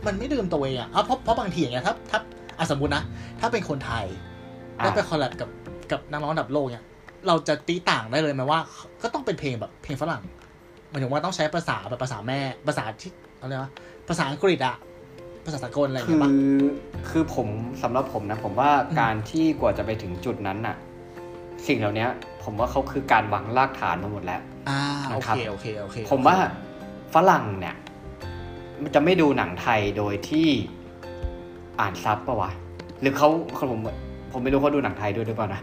[0.06, 2.20] มันไม่ดื่มตัวเองอะอะเพราะเพราะบางทีอย่างเงี้ยถ้าถ้า
[2.58, 3.04] อะสมมตินะ
[3.40, 4.06] ถ้าเป็นคนไทย
[4.78, 5.50] อะแล้วไปคอลแลบกับ
[5.92, 6.84] กับนักร้องระดับโลกเนี่ย
[7.28, 8.60] เราจะตีต่างได้เลยไหมว่า
[9.02, 10.24] ก็ต้องเป็นเพลงแบบเพลงฝรั่ง
[10.90, 13.72] หมายถึงว่าต้องใช้ภาษาแบบภาษาแม่ภาษาที่อะไรวะ
[14.08, 14.76] ภาษาอังกฤษอะ
[15.46, 16.32] ภาษาสากลอะไรอย่างคืเงี้ยอปะ
[17.10, 17.48] คือผม
[17.84, 20.76] สำหรับผมนะ ผมว่าอืมการที่กว่าจะไปถึงจุดนั้นน่ะ
[21.68, 22.08] สิ่งเหล่านี้
[22.44, 26.38] ผมว่าเขาคือการวางรากฐานมาหมดแล้วอ่าโอนะครับเคโอเคโอเค ผมว่า
[27.14, 27.76] ฝรั่งเนี่ย
[28.82, 30.48] มันจะไม่ดูหนังไทยโดยที่
[31.80, 32.52] อ่านซับปะวะ
[33.02, 33.30] หรือเขา
[33.72, 33.82] ผม
[34.32, 35.62] ผมไม่รู้เขาดูหนังไทยด้วยหรือเปล่านะ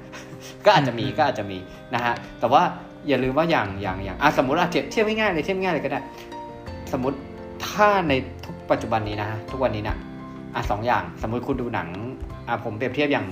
[0.65, 1.59] ก็อาจจะมีก็อาจจะมี
[1.95, 2.63] นะฮะ แต่ว่า
[3.09, 6.01] อย่าลืมว่าอย่างอย่างอย่างอะสมมติอะเทียบเทียบง่ายๆเลยเทียบง่ายๆเลยก็ได้
[6.93, 7.17] สมมติ
[7.67, 8.13] ถ้าใน
[8.45, 9.97] ทุกปัจจุบันนี้นะฮะทุกวันนี้นะ
[10.55, 11.89] อะสองอย่าง สมมติคุณดูหนัง
[12.49, 13.27] อะผมเปรียบเทียบอย่าง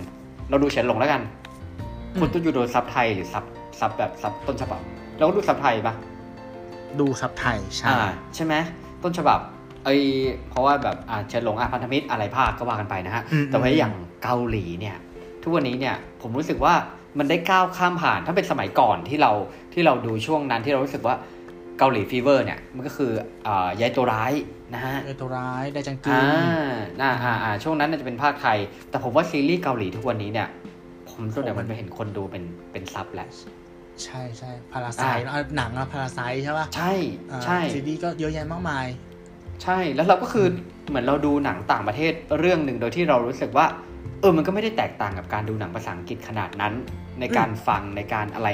[0.51, 1.23] เราดูเฉินหลงแล้วกัน
[2.21, 3.45] คุณต้องอยู่โดย sub ไทยหรือ sub
[3.81, 4.81] sub แบบ sub ต้นฉบับ
[5.17, 5.95] เราก็ดู sub ไทยปะ
[7.01, 8.55] ดู sub ไทยใช่อ่าใช่ไหม
[9.03, 9.39] ต้นฉบับ
[9.85, 9.89] ไอ
[10.51, 14.97] เพราะว่าแบบอ่าเฉินหลงอาพันธมิตรอะไรภาคก็ว่ากันไปนะฮะอืมแต่ว่าอย่างเกาหลีเนี่ย
[15.45, 16.75] ทุกวันนี้เนี่ยผมรู้สึกว่า
[17.19, 19.33] มันได้ก้าวข้ามผ่านถ้าเป็นสมัยก่อนที่เรา
[19.75, 21.17] ที่เราดูช่วงนั้นที่เรารู้สึกว่า
[21.79, 23.13] เกาหลี fever เนี่ยมันก็คือ
[23.47, 24.33] อ่ายายตัวร้าย
[24.75, 26.23] นะฮะเออตัวร้ายได้จังกึอ่า
[27.01, 28.59] นอ่าอ่าอ่าช่วงนั้นน่าจะเป็นภาคไทย
[28.91, 30.49] แต่ผมว่าซีรีส์เกาหลีทุกวันนี้เนี่ย
[31.11, 33.29] ผมส่วนใหญ่มันไปเห็นคนดูเป็นเป็นซับแหละ
[34.05, 36.93] ใช่ใช่พาราไซอ่าหนังอะพาราไซใช่ป่ะใช่
[37.31, 38.87] อ่าใช่ซีรีส์ก็เยอะแยะมากมาย
[39.63, 40.47] ใช่แล้วเราก็คือ
[40.89, 43.67] เหมือนเราดูหนังต่างประเทศเรื่องหนึ่งโดยที่เรารู้สึกว่า
[44.21, 46.75] เออมันก็ไม่ได้แตกต่างกับการดูหนังภาษาอังกฤษขนาดนั้น
[47.21, 48.49] ในการฟังในการอะไร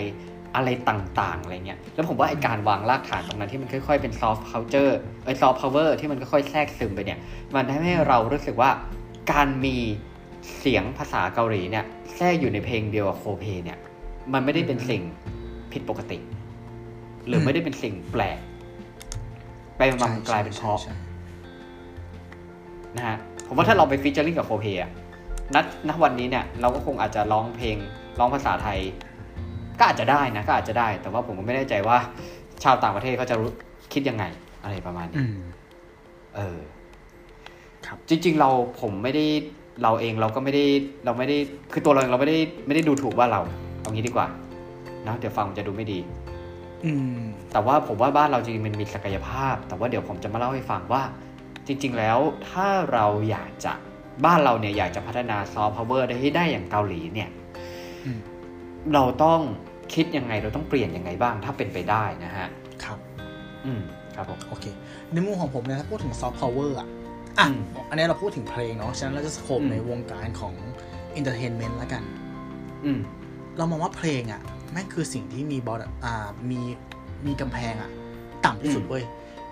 [0.56, 7.18] อะไรต่างๆอะไรเงี้ยแล้วผมว่าไอการวางรากฐานตรงนั้นที่มันค่อยๆเป็นซอฟต์ u l เจอร์ไอซอฟต์พาวเวอร์ที่มันค่อยๆแทรกซึมไปเนี่ย
[7.54, 8.70] มันทำให้เรารู้สึกว่า
[9.32, 9.76] การมี
[10.58, 11.84] เสียงภาษาเกาหลีเนี่ย
[12.16, 13.78] แทรกอยู่ในเพลงเดียวกับโคเพเนี่ย
[14.32, 15.02] มันไม่ได้เป็นสิ่ง
[15.72, 16.18] ผิดปกติ
[17.26, 18.38] หรือไม่ได้เป็นสิ่งแปลก
[19.76, 20.94] ไปมามันกลายเป็นเพราะใช่
[22.96, 24.90] นะฮะผมว่าถ้าเราไป featuring กับโคเพอะ
[25.54, 27.76] นัดณวันนี้เนี่ยเราก็คงอาจจะร้องเพลง
[28.18, 28.78] ร้องภาษาไทย
[29.78, 31.98] ก็อาจจะได้นะก็อาจจะได้ แต่ว่าผมก็ไม่แน่ใจว่า
[32.64, 33.50] ชาวต่างประเทศเขาจะรู้
[33.92, 34.24] คิดยังไง
[34.62, 35.36] อะไรประมาณนี้อืม
[36.36, 36.58] เออ
[37.86, 39.24] ครับ จริง ๆ เราผมไม่ได้
[39.82, 40.64] เราเองเราก็ไม่ได้
[41.04, 41.36] เราไม่ได้
[41.72, 43.40] คือตัวเราเองเราไม่ได้ไม่ได้ดูถูกว่าเรา
[43.80, 44.26] เอางี้ดีกว่า
[45.04, 45.98] เนอะเดี๋ยวฟังมันจะดูไม่ดี
[46.84, 47.20] อืม
[47.52, 51.02] แต่ว่าผมว่าบ้านเราจริงๆมันมีศักยภาพ แต่ว่าเดี๋ยวผมจะมาเล่าให้ฟังว่า
[51.66, 53.72] จริง ๆ แล้วถ้าเราอยากจะ
[54.24, 57.30] บ้านเราเนี่ยอยากจะพัฒนาซอฟต์พาวเวอร์ได้ให้ได้อย่างเกาหลีเนี่ย
[58.04, 58.18] อืม
[58.94, 59.40] เราต้อง
[59.94, 62.48] คิดยังไงเราต้องเปลี่ยนยังไงบ้างถ้าเป็นไปได้นะฮะ
[62.84, 62.98] ครับ
[63.66, 63.80] อืม
[64.14, 64.64] ครับผมโอเค
[65.12, 66.88] ในมุมของผมเนี่ยถ้าพูดถึงซอฟต์พาวเวอร์อะ
[67.38, 70.54] อะอืมอันนี้เราพูดถึงเพลงเนาะฉะนั้นเราจะ scope อืมในวงการของ
[71.14, 72.02] entertainment แล้วกัน
[72.84, 73.00] อืม
[73.58, 74.40] เรามองว่าเพลงอะ
[74.72, 76.60] แม่งคือสิ่งที่มี border อ่ามี
[77.26, 77.90] มีกำแพงอะ
[78.44, 79.04] ต่ำที่สุดอืมเว้ย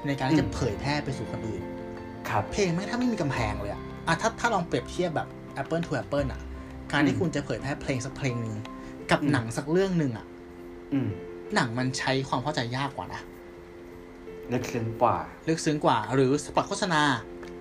[0.06, 1.62] ในการที่จะอืมเผยแพร่ไปสู่คนอื่น
[2.28, 3.77] ครับ เพลงแม่งถ้าไม่มีกำแพงเลยอะ
[4.08, 5.28] อะถ้าถ้าลองเปรียบเทียบแบบ
[5.60, 6.40] Apple to Apple อะ
[6.92, 8.54] การที่อืมคุณจะเผยแพร่เพลงสักเพลงหนึ่ง
[9.10, 10.26] กับอืมหนังสักเรื่องหนึ่งอะ
[10.92, 11.08] อืม
[11.54, 13.20] หนังมันใช้ความเข้าใจยากกว่านะ
[14.52, 15.16] ลึกซึ้งกว่า
[15.48, 17.02] ลึกซึ้งกว่า หรือสปอตโฆษณา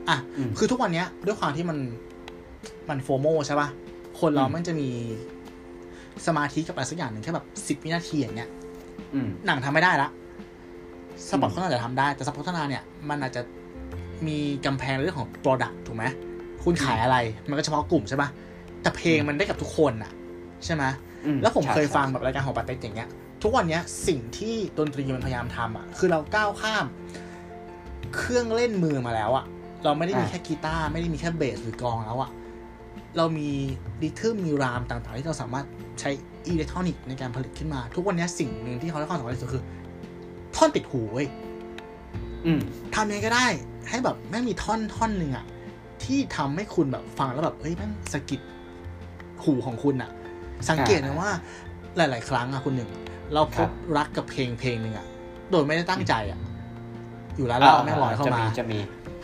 [0.09, 1.77] อะอืมคือทุกวันเนี้ยด้วยความที่มัน
[2.89, 3.69] มันโฟโมใช่ปะ
[4.19, 4.89] คนเราอืมมันจะมี
[6.25, 8.49] สมาธิกับอะไรสักอย่างหนึ่งแค่แบบสิบวินาทีอย่างเงี้ย
[9.13, 10.09] อืมหนังทำไม่ได้ละ
[11.29, 13.41] สปอตอืมโฆษณาจะทำได้ แต่สปอตโฆษณาเนี่ย มันอาจจะ
[14.27, 16.05] มีกำแพงเรื่องของ Product ถูกไหม
[16.69, 17.17] คุณขายอะไร
[17.49, 18.29] มันก็เฉพาะกลุ่มใช่ปะ
[18.81, 20.11] แต่เพลงมันได้กับทุกคนน่ะ
[20.65, 20.83] ใช่ไหม
[21.25, 23.09] อืแล้วผมใช่เคยใช่ฟังแบบรายการของปาเต็กอย่างเงี้ย
[23.43, 26.85] ทุกวันเนี้ยสิ่งที่ดนตรีมันพยายามทำอะ คือเราก้าวข้าม
[28.15, 29.45] เครื่องเล่นมือมาแล้วอะ
[29.83, 32.31] เราไม่ได้มีแค่กีตาร์ไม่ได้มีแค่เบสหรือกลองแล้วอะ
[33.17, 33.49] เรามี
[34.01, 35.65] ดิทึมมีรามต่างๆ ที่เราสามารถ
[35.99, 36.09] ใช้
[36.47, 39.63] อิเล็กทรอนิกส์ในการผลิตขึ้นมา ทุกวันเนี้ยสิ่งหนึ่งที่เขาให้ความสำคัญที่สุดคือ
[40.55, 41.27] ท่อนติดหูเว้ย
[42.45, 42.59] อืม
[42.95, 43.47] ทำยังไงก็ได้
[43.89, 45.45] ให้แบบแม่งมีท่อนท่อนหนึ่งอะ
[46.07, 48.41] ที่ทำให้คุณแบบฟังแล้วแบบเฮ้ยแม่งสะกิด
[49.43, 50.11] หูของคุณอะ
[50.69, 51.31] สังเกตนะว่า
[51.97, 52.89] หลาย ๆ ครั้งอะคุณหนึ่ง
[53.33, 55.05] เราพครับบรักกับเพลงเพลงหนึ่งอะ
[55.51, 56.39] โดยไม่ได้ตั้งใจอะ
[57.37, 58.79] อยู่แล้วเราแม่งลอยเข้าจะมามีจะมี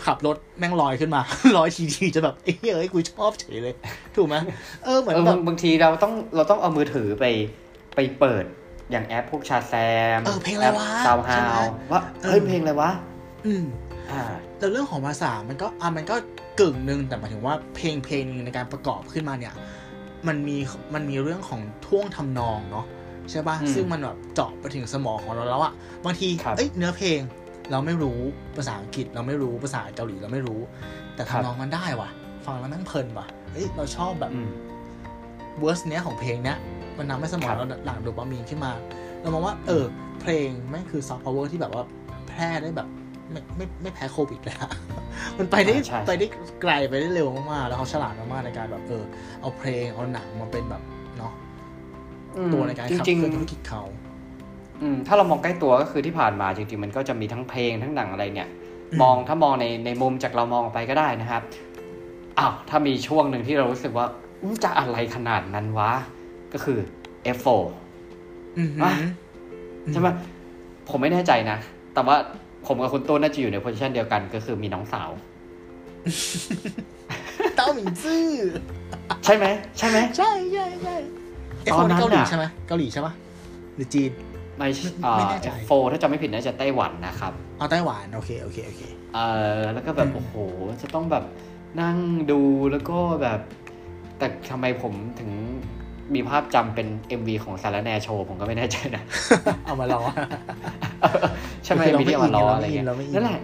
[0.05, 1.21] ขับรถแม่งลอยขึ้นมา
[1.57, 3.73] ลอยทีๆจะแบบเอ้ยเอ้ยกูชอบเฉยเลย
[4.15, 4.35] ถูกไหม
[4.85, 7.25] เออเหมือนเออแบบบางทีเราต้องเราต้องเอามือถือไป
[7.95, 8.45] ไปเปิด
[8.91, 9.73] อย่างแอปพวกชาแซ
[10.17, 12.91] มเออเพลงอะไรวะซาวฮาใช่ไหมวว่าเฮ้ยเพลงอะไรวะ
[13.45, 13.63] อืม
[14.11, 14.23] อ่า
[14.57, 16.15] แต่เรื่องของภาษามันก็อะมันก็
[16.59, 19.53] กึ่งหนึ่งแต่หมายถึงว่าเพลงเพลงหนึงในการประกอบขึ้นมาเนี่ย
[20.27, 20.57] มันมี
[20.93, 22.85] มันมีเรื่องของท่วงทำนองเนาะ
[23.29, 25.73] ใช่ป่ะอืมซึ่งมันแบบเจาะไปถึงสมองของเราแล้วอะ
[26.05, 27.19] บางทีครับเอ้ยเนื้อเพลง
[27.71, 28.19] เราไม่รู้
[28.57, 30.59] ภาษาอังกฤษเราไม่รู้ภาษาเกาหลีเราไม่รู้
[31.15, 32.09] แต่ครับทำนองมันได้ว่ะ
[32.45, 34.49] ฟังแล้วแม่งเพลินว่ะเอ้ยเราชอบแบบอืม
[35.59, 36.57] verse เนี้ยของเพลงเนี้ย
[36.97, 38.71] มันทำให้สมองครับเราหลั่งโดปามีนขึ้นมา
[39.21, 39.83] เรามองว่า เออ
[40.21, 41.83] เพลงแม่งคือซอฟต์พาวเวอร์ที่แบบว่า
[42.27, 42.87] แพร่ได้แบบ
[43.33, 44.71] ไม่ไม่ไม่แพ้โควิดเลยอะ
[45.37, 46.27] มันไปได้อ่าใช่ไปได้
[46.61, 49.03] ไกลไปได้เร็วมากๆ แล้วเขาฉลาดมากๆในการแบบเออ
[49.41, 50.81] เอาเพลงเอาหนังมาเป็นแบบ
[51.17, 51.33] เนาะ
[52.37, 58.49] อืมตัวในการจริงขับเคลื่อนธุรกิจเขาๆอืมถ้าเรามองใกล้ตัวก็คือที่ผ่านมาจริงๆมันก็จะมีทั้งเพลงทั้งหนังอะไรเนี่ย
[58.91, 61.43] อืมมองถ้ามองในในมุมจากเรามองออกไปก็ได้นะครับ
[62.39, 64.05] อ้าวถ้ามีช่วงหนึ่งที่เรารู้สึกว่า
[64.41, 65.91] อุ๊ยจะอะไรขนาดนั้นวะ
[66.53, 66.79] ก็คือ
[67.37, 67.47] F4
[68.57, 68.93] อือหืออะ
[69.91, 70.09] ใช่ไหม
[70.89, 71.57] ผมไม่แน่ใจนะ
[71.93, 72.15] แต่ว่า
[72.67, 75.09] ผมกับคุณต้นน่าจะอยู่ในโพสิชันเดียวกัน ก็คือมีน้องสาว
[77.55, 78.25] เต้าหมิงซื่อ
[79.25, 79.45] ใช่ไหม
[79.77, 80.95] ใช่ไหมใช่ใช่ใช่
[81.63, 83.13] เอฟตโฟอนนั้นเกาหลีน่ะใช่ไหมเกาหลีใช่ปะ
[83.75, 84.11] หรือจีน
[84.57, 84.67] ไม่
[84.99, 88.81] ไม่ไม่แน่ใจโฟถ้าจำไม่ผิดน่าจะไต้หวันนะครับเอาไต้หวันโอเคโอเคโอเค
[89.15, 89.19] เอ
[89.59, 90.35] อแล้วก็แบบอืมโอ้โห
[90.81, 91.23] จะต้องแบบ
[91.81, 91.97] นั่ง
[92.31, 92.39] ดู
[92.71, 93.39] แล้วก็แบบ
[94.17, 95.31] แต่ทำไมผมถึง
[96.15, 96.87] มีภาพจำเป็น
[97.19, 99.03] MV ของสารแนโชว์ผมก็ไม่แน่ใจนะ
[99.65, 100.03] เอามาลอง
[101.63, 103.39] ใช่ไหมคือเรามีที่เอามาล้อไม่อะไรอินเงี้ยเราไม่อินนั่นแหละ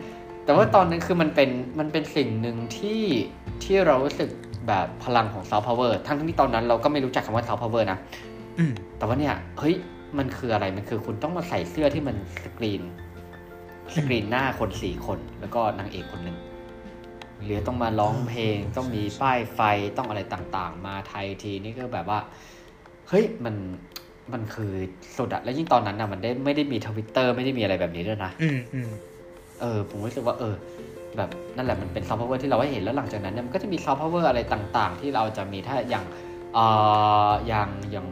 [0.45, 3.03] แต่ว่าตอนนั้นคือมันเป็นมันเป็นสิ่งหนึ่งที่
[3.63, 4.29] ที่เรารู้สึก
[4.67, 7.97] แบบพลังของซอฟต์พาวเวอร์ทั้งที่ตอนนั้นเราก็ไม่รู้จักคำว่าซอฟต์พาวเวอร์นะ
[8.57, 9.75] อืมแต่ว่าเนี่ย เฮ้ย
[10.17, 12.83] มันคืออะไรมันคือคุณต้องมาใส่เสื้อที่มันสกรีน
[13.95, 16.37] สกรีนหน้าคนสี่คน แล้วก็นางเอกคนหนึ่ง
[17.43, 19.59] หรือต้องมาร้องเพลงต้องมีป้ายไฟ
[19.97, 22.19] ต้องอะไรต่างๆ มาไทยทีนี่ก็แบบว่า
[23.09, 23.55] เฮ้ยมัน
[24.33, 24.71] มันคือ
[25.17, 28.89] สุดอะแล้วยิ่งตอนนั้นอะมันได้ไม่ได้มีทวิตเตอร์ไม่ได้มีอะไรแบบนี้ด้วยนะอืมอืม
[29.61, 30.53] เออ ผมรู้สึกว่า เออ
[31.17, 36.05] แบบนั่นแหละมันเป็นซอฟต์พาวเวอร์ที่เราได้เห็นแล้วหลังจากนั้นเนี่ยมันก็จะมีซอฟต์พาวเวอร์อะไรต่างๆ ที่เราจะมีถ้าอย่าง
[36.53, 36.65] เอ่
[37.29, 38.07] ออย่างอย่าง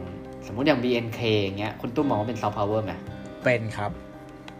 [0.46, 2.92] สมมุติอย่าง BNK อย่างเงี้ยคุณตุ้มมองว่าเป็นซอฟต์พาวเวอร์ไหม
[3.44, 3.90] เป็นครับ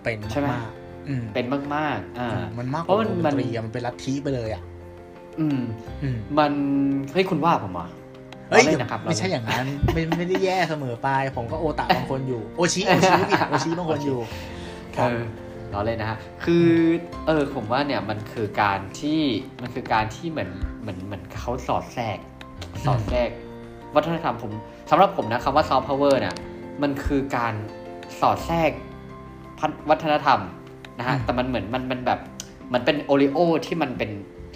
[0.03, 4.63] เป็นใช่ไหมมากๆอืมเป็นมากๆอ่า มันมากเพราะว่ามันวงดมันนตรีอะมันเป็นลัทธิไปเลยอะ
[5.41, 5.61] อืม
[6.03, 6.53] อืมมัน
[7.13, 7.89] เฮ้ยคุณว่าผมเหรอะ
[8.51, 14.21] เฮ้ยเล่นนะครับไม่ใช่อย่างนั้นไม่ไม่ได้แย่เสมอไปผมก็โอตะบางคนอยู่โอชิโอชิผิดโอชิบางคนอยู่
[14.97, 15.21] ครับเออ
[15.73, 16.67] ล้อเล่นนะฮะคือ
[17.27, 19.21] เออผมว่าเนี่ยมันคือการที่
[19.63, 22.19] มันคือการที่เหมือนเหมือนเหมือนเขาสอดแทรก
[22.85, 23.29] สอดแทรก
[23.95, 24.53] วัฒนธรรมผม
[24.91, 26.35] สำหรับผมนะคำว่าซอฟต์พาวเวอร์เนี่ย
[26.83, 27.55] มันคือการ
[28.21, 28.71] สอดแทรก
[29.59, 30.41] พันวัฒนธรรม
[30.99, 32.21] นะฮะอืมแต่มันเหมือนมันมันแบบ
[32.73, 34.11] มันเป็น Oreo ที่มันเป็น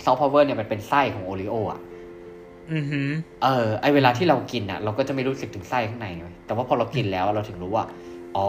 [0.04, 1.91] ซอฟต์พาวเวอร์เนี่ยมันเป็นไส้ของ Oreo อะอือหือ
[3.42, 7.84] เออไอเวลาที่เรากินอะ เราก็จะไม่รู้สึกถึงไส้ข้างในเว้ยแต่ว่าพอเรากินแล้วเราถึงรู้ว่า
[8.36, 8.48] อ๋อ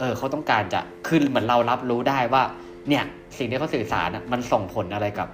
[0.00, 2.42] เออเขาต้องการจะคือเหมือนเรารับรู้ได้ว่า
[2.88, 3.04] เนี่ย
[3.38, 5.28] สิ่งที่เขาสื่อสารอะมันส่งผลอะไรกับ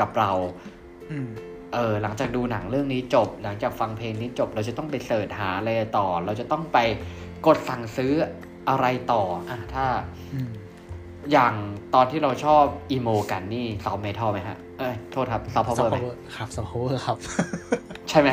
[0.00, 0.30] กับเรา
[1.10, 1.28] อืม
[1.74, 6.78] เออ หลังจากดูหนังเรื่องนี้จบ หลังจากฟังเพลงนี้จบ เราจะต้องไปเสิร์ชหาอะไรต่อ เราจะต้องไป
[7.46, 8.12] กดสั่งซื้อ
[8.68, 9.86] อะไรต่ออะถ้า
[11.24, 11.54] อืมอย่าง
[11.94, 17.16] ตอนที่เราชอบอีโมกันนี่ซาวเมทัลไหมฮะ เอ้ย โทษครับซาวพาวเวซัอบร์ไหมพาวเวอร์ครับซับพาวเวอร์ครับ
[18.10, 18.28] ใช่ไหม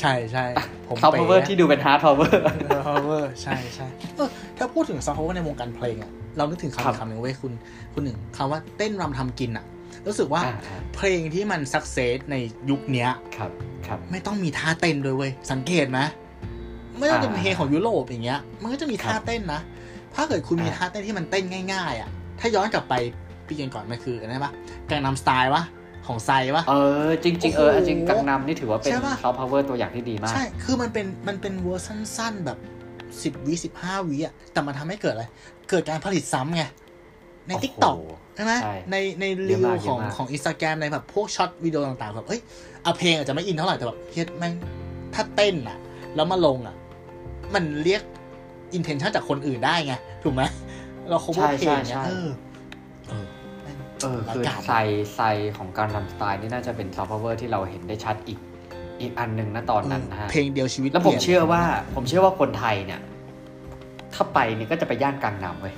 [0.00, 0.44] ใช่ใช่
[0.88, 4.28] ผมซอฟต์พาวเวอร์ที่ดูเป็น hard power ซอฟต์พาวเวอร์ใช่ใช่เออ
[4.58, 7.52] ถ้าพูดถึงซอฟต์พาวเวอร์ในวงการเพลงอะเรานึกถึงคำครัอีบกคำหนึ่งเว้ยคุณ
[7.94, 9.64] คุณหนึ่งคำว่าเต้นรำทำกินอะ
[10.06, 12.36] รู้สึกว่าอ่าเพลงที่มัน success ใน
[12.70, 13.50] ยุคเนี้ยครับ
[13.86, 16.00] ครับ ไม่ต้องมีท่าเต้นด้วยเว้ย สังเกตไหม
[16.98, 19.60] ไม่ต้องเป็นอ่าเพลงของยุโรปอย่างเงี้ย มันก็จะมีท่าครับเต้นนะ
[20.14, 22.10] ถ้าเกิดคุณมีอ่าท่าเต้นที่มันเต้นง่าย ๆ อะ
[22.44, 22.94] ถ้าย้อนกลับไป
[23.48, 24.52] ปีก่อนๆมันคืออะไรปะ
[24.90, 25.62] กังนำสไตล์วะ
[26.06, 26.74] ของไซวะเอ
[27.06, 32.58] อจริงๆเออโอ้โหจริงกังนัมนี่ถือว่าเป็นใช่ปะซอฟต์พาวเวอร์ตัวอย่างที่ดีมาก ใช่ คือมันเป็นมันเป็นเวอร์สั้นๆแบบ
[33.22, 35.24] สิบวิสิบห้าวิอะ แต่มันทำให้เกิดอะไร
[35.70, 36.62] เกิดการผลิตซ้ำไง
[37.46, 37.96] ในโอ้โห TikTok
[38.36, 42.40] ใช่ไหมใช่ในในเยรีอะวิวมากของเยอะมากของอินสตาแกรมในแบบพวก short video ต่างๆแบบเอ้ย
[42.82, 44.54] เอาเพลงอาจจะไม่อินเท่าไหร่แต่แบบเฮ้ยแม่ง
[45.14, 45.78] ถ้าเต้นอะ
[46.16, 46.74] แล้วมาลงอะ
[47.54, 48.02] มันเรียก
[48.74, 50.42] attention จากคนอื่นได้ไง ถูกไหม
[51.08, 52.28] เราเขาพูดใช่เพลงเนี้ยใช่เออ
[53.08, 53.26] เออ
[53.62, 54.72] แม่งเออคือรายการไซ
[55.14, 55.20] ไซ
[55.56, 58.38] ของกังนำสไตล์นี่น่าจะเป็นซอฟต์พาวเวอร์ที่เราเห็นได้ชัดอีก
[59.00, 61.62] อีกอันหนึ่งนะตอนนั้นนะฮะเพลงเดียวชีวิตแล้วผมปยนเชื่อว่า
[61.94, 63.00] ผมเชื่อว่าคนไทยเนี่ย
[64.14, 65.74] ถ้าไปเนี่ยก็จะไปย่านกังนัมเว้ย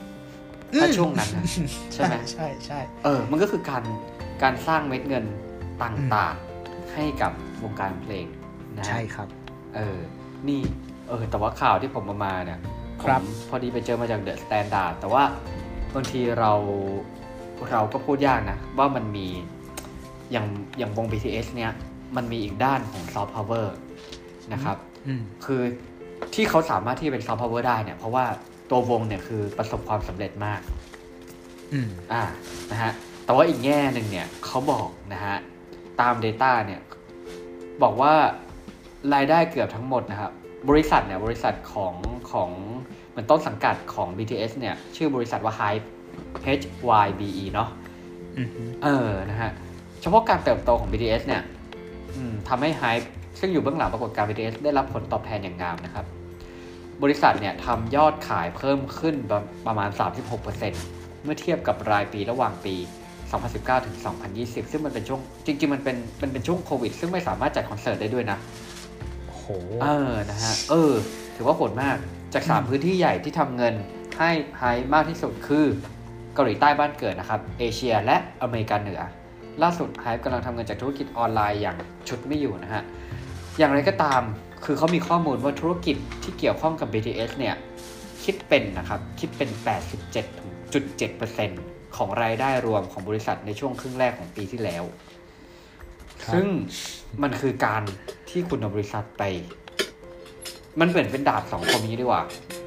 [0.81, 1.45] ถ้าช่วงนั้นนะ
[1.93, 3.85] ใช่ไหมใช่ใช่เออ มันก็คือการ
[4.43, 5.25] การสร้างเม็ดเงิน
[5.83, 8.27] ต่างๆให้กับวงการเพลง
[8.77, 9.29] นะฮะใช่ครับ
[9.77, 9.99] เออ
[10.49, 10.61] นี่
[11.09, 12.59] เออ แต่ว่าข่าวที่ผมเอามาเนี่ย
[13.03, 15.25] ครับผมพอดีไปเจอมาจาก The Standard แต่ว่า
[15.95, 16.53] บางทีเรา
[17.73, 19.27] เราก็พูดยากนะ ว่ามันมี
[20.33, 20.47] อย่าง
[20.79, 21.73] อย่างวง BTS เนี่ย
[22.17, 23.75] มันมีอีกด้านของซอฟต์พาวเวอร์
[24.53, 25.63] นะครับอืมคือ
[26.35, 28.25] ที่เขาสามารถที่จะเป็นซอฟต์พาวเวอร์ได้เนี่ย เพราะว่า
[28.71, 30.61] ตัววงเนี่ยคือประสบความสำเร็จมาก
[31.73, 32.23] อืมอ่า
[32.71, 32.93] นะฮะ
[33.25, 35.37] แต่ว่าอีกแง่หนึ่งเนี่ยเขาบอกนะฮะ
[36.01, 36.81] ตาม Data เนี่ย
[37.83, 38.13] บอกว่า
[39.15, 40.33] รายได้เกือบทั้งหมดนะครับ
[40.69, 41.95] บริษัทเนี่ยบริษัทของ
[42.31, 42.51] ของ
[43.11, 45.87] เหมือนต้นสังกัดของ BTS เนี่ยชื่อบริษัทว่า Hype
[46.61, 46.65] H
[47.05, 47.69] Y B E เนาะ
[48.37, 48.49] อืม
[48.83, 49.51] เออนะฮะ
[50.01, 51.43] เฉพาะการเติบโตของ BTS เนี่ย
[52.17, 53.07] อืมทำให้ Hype
[53.41, 56.05] ซึ่งอยู่เบื้องหลังปรากฏการณ์ BTS ได้รับผลตอบแทนอย่างงามนะครับ
[57.03, 59.91] บริษัทเนี่ยทำยอดขายเพิ่มขึ้นประประมาณ
[60.57, 62.75] 36%เมื่อเทียบกับรายปีระหว่างปี
[63.31, 63.97] 2019 ถึง
[64.35, 68.66] 2020 ซึ่งมันเป็นช่วงจริง ๆ มันเป็นมันเป็นช่วงโควิด ซึ่งไม่สามารถจัดคอนเสิร์ตได้ด้วยนะโห
[69.83, 70.93] เออนะฮะเออ
[71.37, 71.97] ถือว่าโหดมาก
[72.35, 73.75] จาก3พื้นที่ใหญ่ที่ทำเงิน
[74.19, 74.63] ให้ไฮ
[74.95, 75.65] มากที่สุดคือ
[76.35, 79.01] เกาหลีใต้บ้านเกิดนะครับ เอเชียและอเมริกาเหนือ
[79.63, 81.77] ล่าสุดไฮกำลังทำเงินจากธุรกิจออนไลน์อย่าง
[82.09, 82.83] ชุดไม่อยู่นะฮะ
[83.59, 84.23] อย่างไรก็ตาม
[84.65, 87.55] คือเขามีข้อมูลว่าธุรกิจที่เกี่ยวข้องกับ BTS เนี่ย
[88.25, 89.51] คิดเป็นนะครับคิดเป็น
[90.33, 94.85] 87.7%ของรายได้รวมของบริษัทในช่วงครึ่งแรกของปีที่แล้ว
[96.35, 96.47] ซึ่ง
[97.23, 97.83] มันคือการ
[98.31, 99.23] ที่คุณเอาบริษัทไป
[100.81, 102.23] มันเหมือนเป็นดาบสองคมนี้ดีกว่า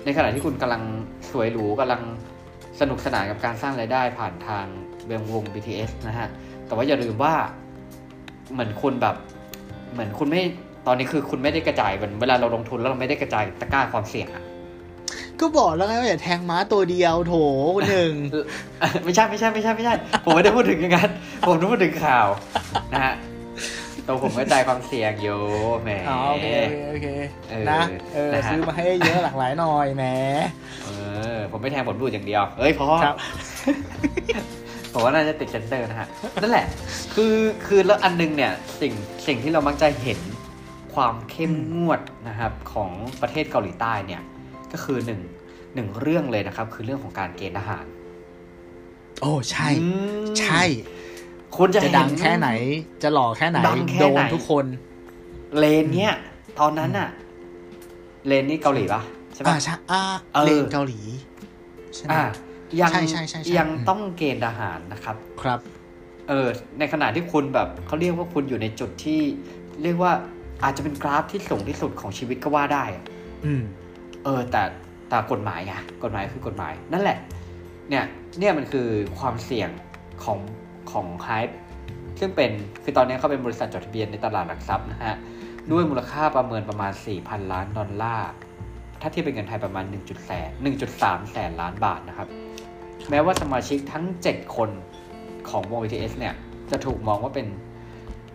[0.05, 0.83] ในขณะที่คุณกำลัง
[1.31, 2.01] สวยหรูกำลัง
[2.79, 4.65] สนุกสนานกับการสร้างรายได้ผ่านทาง
[5.05, 6.27] เบงวง BTS นะฮะ
[6.67, 7.33] แต่ว่าอย่าลืมว่า
[8.51, 9.15] เหมือนคุณแบบ
[9.93, 10.41] เหมือนคุณไม่
[10.87, 14.43] ตอนนี้คือคุณไม่ได้กระจายเหมือนเวลาเราลงทุนแล้วเราไม่ได้กระจายตะกร้าความเสี่ยงอะ
[15.39, 17.33] ก็บอกแล้วไงว่าอย่าแทงม้าตัวเดียวโถ
[17.89, 18.43] หนึ่งเออ
[19.03, 21.09] ไม่ใช่ไม่ใช่ไม่ใช่ไม่ใช่ผมไม่ได้พูดถึงอย่างนั้น
[21.47, 22.27] ผมพูดถึงข่าว
[22.93, 23.13] นะฮะ
[24.09, 25.39] ตัวผมกระจายความเสี่ยงอยู่
[25.81, 26.47] แหมอ๋อโอเค
[26.89, 27.07] โอเค
[27.49, 27.81] เออนะ
[28.13, 30.03] เออนะฮะซื้อมาให้เยอะหลากหลายหน่อยแหม
[30.83, 30.89] เอ
[31.35, 33.15] อผมไม่แทงผลบูดอย่างเดียวเอ้ยพอครับ
[34.93, 36.07] ผมว่าน่าจะติดเซนเซอร์นะฮะ
[36.41, 36.65] นั่นแหละ
[37.13, 37.35] คือ
[37.67, 38.93] คือแล้วอันนึงเนี่ยสิ่ง
[39.27, 40.19] สิ่งที่เรามักจะเห็น
[40.95, 42.91] ความเข้มงวดนะครับของ
[43.21, 44.21] ประเทศเกาหลีใต้เนี่ย
[44.71, 45.19] ก็คือหนึ่ง
[45.75, 47.85] หนึ่งเรื่องเลยนะครับ คือเรื่องของการเกณฑ์ทหาร
[49.21, 49.87] โอ้ใช่อื
[50.23, 50.63] มใช่
[51.57, 52.49] คุณจะจะเห็นดังแค่ไหน
[53.03, 54.65] จะหล่อแค่ไหนดังแค่โดไหนนทุกคน
[55.57, 56.13] เลนเนี่ย
[56.59, 57.09] ตอนนั้นอะ
[58.27, 59.01] เลนนี่เกาหลีปะ
[59.33, 60.01] ใช่อ่าปะใช่อ่า
[60.33, 60.99] เออเลนเกาหลี
[61.95, 62.23] ใช่ไหมอ่า
[62.79, 65.59] ยังใช่ใช่ใช่ใช่ยังอืมต้องเกณฑ์ทหารนะครับ ครับ
[66.29, 66.47] เออ
[66.79, 69.19] ในขณะที่คุณแบบเขาเรียกว่าคุณอยู่ในจุดที่
[69.83, 70.13] เรียกว่า
[70.63, 73.03] อาจจะเป็นกราฟที่สูงที่สุดของชีวิตก็ว่าได้อะ
[73.45, 73.63] อืม
[74.23, 74.63] เออ แต่
[75.09, 77.17] แต่กฎหมายไงกฎหมายคือกฎหมาย นั่นแหละ
[77.89, 78.05] เนี่ย
[78.39, 78.87] เนี่ยมันคือ
[79.19, 79.69] ความเสี่ยง
[80.23, 80.39] ของ
[80.91, 81.57] ของไฮป์
[82.19, 82.51] ซึ่งเป็น
[82.83, 85.15] คือตอนนี้เขาเป็นบริษัทจดทะเบียนในตลาดหลักทรัพย์นะฮะ
[85.71, 88.29] ด้วยมูลค่าประเมินประมาณ 4,000 ล้านดอลลาร์
[89.01, 90.49] ถ้าเทียบเป็นเงินไทยประมาณ 1.3แสน
[90.91, 92.27] 1.3 แสนล้านบาทนะครับ
[93.09, 94.69] แม้ว่าสมาชิกทั้ง 7 คน
[95.49, 96.33] ของวง BTS เนี่ย
[96.71, 97.47] จะถูกมองว่าเป็น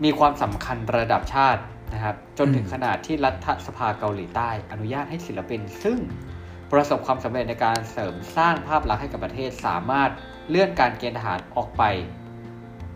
[0.05, 1.62] มีความสำคัญระดับชาติ
[1.95, 5.99] นะครับจนถึงขนาดที่รัฐสภาเกาหลีใต้ อนุญาตให้ศิลปิน ซึ่ง
[6.73, 10.11] ประสบความสำเร็จในการเสริมสร้างภาพลักษณ์ให้กับประเทศสามารถ
[10.49, 11.83] เลื่อนการเกณฑ์ทหารออกไป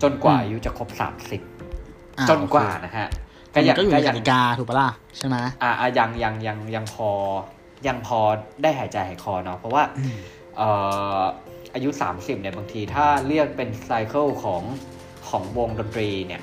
[0.03, 3.09] จนกว่าอายุจะครบ30อ่จนกว่านะฮะ
[3.55, 7.11] ก็ยังก็อยู่ในกยังติกาถูกปะล่ะใช่ไหมอ่าอะยังยังยังยังพอ
[7.87, 8.19] ยังพอ
[8.63, 10.17] ได้หายใจหายคอเนาะเพราะว่าอืม
[10.57, 10.69] เอ่
[11.19, 11.21] อ
[11.75, 14.63] อายุ 30เนี่ยบางทีถ้าเรียกเป็นไซเคิลของ
[15.29, 16.43] ของวงดนตรีเนี่ย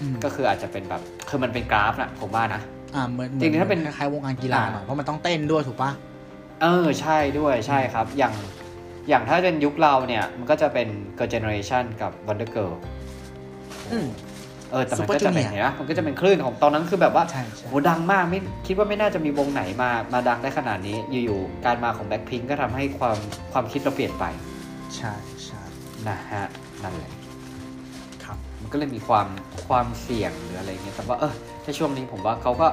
[0.00, 2.62] อืมก็คืออาจจะเป็นแบบคือมันเป็นกราฟนะผมว่านะ
[2.94, 5.90] อ่าเหมือนจริงๆถ้าเป็นคล้ายๆวงการกีฬาอ่าหน่อยเพราะมันต้องเต้นด้วยถูกปะ
[6.62, 8.34] เออใช่ด้วยใช่ครับ อย่าง
[9.08, 10.88] อย่างถ้าเป็นยุคเราเนี่ย มันก็จะเป็น
[11.18, 12.74] Girl Generation กับ Wonder Girl
[13.90, 14.06] อืม
[14.70, 23.18] เออแต่มัน Super ก็จะเป็น Junior เห็นไหมมันก็จะเป็นคลื่นของตอนนั้นคือแบบว่าใช่ใช่โหดังมากไม่คิดว่าไม่น่าจะมีวงไหนมามาดังได้ขนาดนี้ อยู่ๆการมาของแบ็คพิงก็ทำให้ความ
[23.52, 24.24] ความคิดเราเปลี่ยนไป
[24.96, 25.12] ใช่
[25.44, 25.62] ใช่
[26.08, 26.44] นะฮะ
[26.82, 27.10] นั่นแหละ
[28.24, 29.26] ครับ มันก็เลยมีความ
[29.68, 31.32] ความเสี่ยงหรืออะไรเงี้ยแต่ว่าเออ
[31.64, 32.66] ในช่วงนี้ผมว่าเขาก็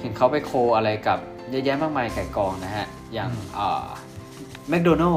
[0.00, 1.18] เห็นเขาไปโคอะไรกับ
[1.50, 3.86] เยอะแยะมากมายไก่กองนะฮะ อย่างอ่า
[4.68, 5.16] แมคโดนัล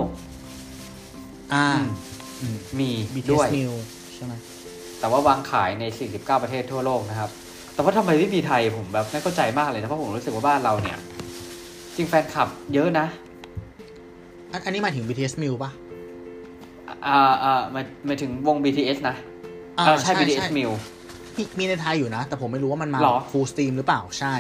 [1.54, 1.88] อ่าอืม
[2.42, 3.74] อืมมี BTS ด้วย New
[4.16, 4.34] ใช่ไหม
[5.00, 5.84] แต่ว่าวางขายใน
[6.14, 7.30] 49 ประเทศทั่วโลกนะครับ
[7.74, 10.98] แต่ว่าทำไมไม่มีไทยผมแบบไม่เข้าใจมากเลยนะเพราะผมรู้สึกว่าบ้านเราเนี่ย
[11.96, 13.06] จริงแฟนคลับเยอะนะ
[14.52, 15.72] อันอันนี้หมายถึง BTS New ปะ
[17.08, 19.16] อ่าอ่าหมายหมายถึงวง BTS นะ
[19.78, 20.72] อ่าเออใช่ BTS Meal
[21.38, 24.34] มีมีในไทยอยู่นะ แต่ผมไม่รู้ว่ามันมาหรอฟูลสตรีมหรือเปล่าใช่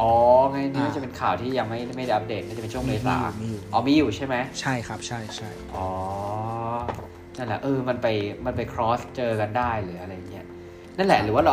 [0.00, 0.12] อ๋อ
[0.50, 5.86] ไงนี่อ่าน่าจะเป็นข่าวที่ยังไม่ไม่ได้อัปเดตน่าจะเป็นช่วงเมษามีอยู่อ๋อมีอยู่ใช่ไหมใช่ครับใช่ใช่อ๋อ
[7.36, 8.06] นั่นแหละเออมันไป
[8.44, 10.46] มันไป cross เจอกันได้หรืออะไรเงี้ย
[10.98, 11.52] นั่นแหละหรือว่าเรา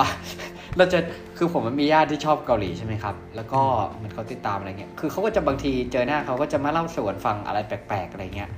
[0.78, 1.00] เราจะ
[1.38, 8.50] คือผมมันมีญาติที่ชอบเกาหลีใช่ไหมครับ แล้วก็เหมันเขาติดตามอะไรเงี้ยคือเขาก็จะบางทีเจอหน้าเขาก็จะมาเล่าสวนฟังอะไรแปลกๆอะไรเงี้ย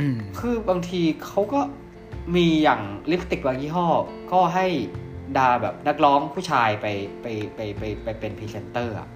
[0.00, 1.60] อืมคือบางทีเขาก็
[2.36, 2.80] มีอย่าง
[3.10, 3.86] ลิปสติกบางยี่ห้อ
[4.32, 4.66] ก็ให้
[5.36, 6.86] ดาแบบนักร้องผู้ชายไป
[7.22, 9.15] ไปไปไปไปเป็นพรีเซนเตอร์อะอืม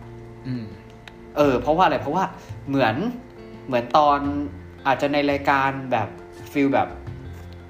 [1.36, 2.24] เออ เพราะว่าอะไรเพราะว่า
[2.68, 2.94] เหมือน
[3.66, 4.18] เหมือนตอน
[4.86, 6.08] อาจจะในรายการแบบ
[6.52, 6.88] feel แบบ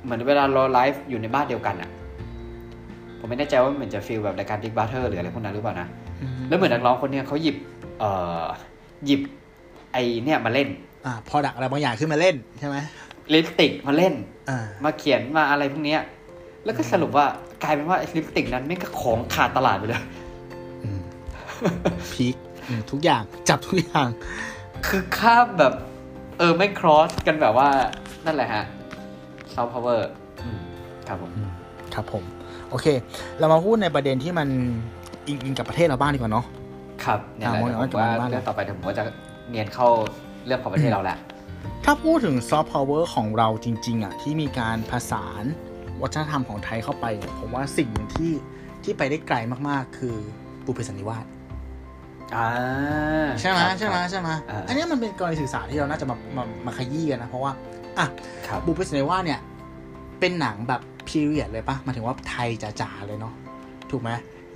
[0.04, 1.90] เหมือนเวลาเราไลฟ์อยู่ในบ้านเดียวกันอะ
[3.18, 5.88] ผมไม่แน่ใจว่าเหมือนจะ feel แบบรายการ Big Brother หรืออะไรพวกนั้นหรือเปล่านะ
[6.48, 7.56] แล้วเหมือนนักร้องคนเนี้ยเขาหยิบ
[7.98, 8.10] เอ่
[8.42, 8.44] อ
[9.06, 9.20] หยิบ
[9.92, 10.68] ไอเนี่ยมาเล่น
[11.06, 12.76] อ่า product อะไรบางอย่างขึ้นมาเล่นใช่ไหม
[13.32, 14.14] ลิปสติกมาเล่น
[14.50, 16.00] อ่ามาเขียนมาอะไรพวกเนี้ย
[16.64, 17.26] แล้วก็สรุปว่า
[17.62, 20.02] กลายเป็นว่าไอ้ลิปสติกนั้นแม่งก็ของขาดตลาดไปเลย
[20.82, 20.98] อืม
[22.12, 22.49] peak อืม
[22.90, 24.08] ทุกอย่างจับทุกอย่าง
[24.86, 25.74] คือข้ามแบบ
[26.38, 27.68] เออไม่ cross กันแบบว่า
[28.26, 28.64] นั่นแหละฮะ
[29.54, 30.08] ซอฟต์พาวเวอร์
[31.08, 31.30] ครับผม
[31.94, 32.24] ครับผม
[32.70, 32.86] โอเค
[33.38, 34.48] เรามาพูดในประเด็นที่มัน
[35.26, 36.44] อิงอิงกับประเทศเราบ้างดีกว่าเนาะ
[37.04, 39.04] ครับเนี่ยแหละอะเดี๋ยวมองผมว่าย้อนกลับมาบ้านเรื่องต่อไปเดี๋ยวผมก็จะ
[39.50, 39.88] เนียนเข้า
[40.46, 41.18] เรื่องของประเทศเราแหละ
[41.84, 45.44] ถ้าพูดถึงซอฟต์พาวเวอร์ของเราจริง ๆอะที่มีการผสาน
[46.02, 48.32] วัฒนธรรมของไทยเข้าไปเนี่ยผมว่าสิ่งหนึ่งที่
[48.84, 49.36] ที่ไปได้ไกล
[49.68, 50.16] มากๆ คือ
[50.64, 51.39] บุพเพสันนิวาสอ่า
[53.40, 57.52] ใช่ไหมครับใช่ไหมใช่ไหมอ่าอันเนี้ยมันเป็นกรณีศึกษาที่เราน่าจะมามามาขยี้กันนะ เพราะว่า
[57.98, 58.06] อะ
[58.46, 59.40] ครับบุพเพสันนิวาสเนี่ย
[60.20, 62.48] เป็นหนังแบบพีเรียดเลยปะหมายถึงว่าไทย
[62.80, 63.34] จ๋าๆเลยเนาะ
[63.90, 64.10] ถูกไหม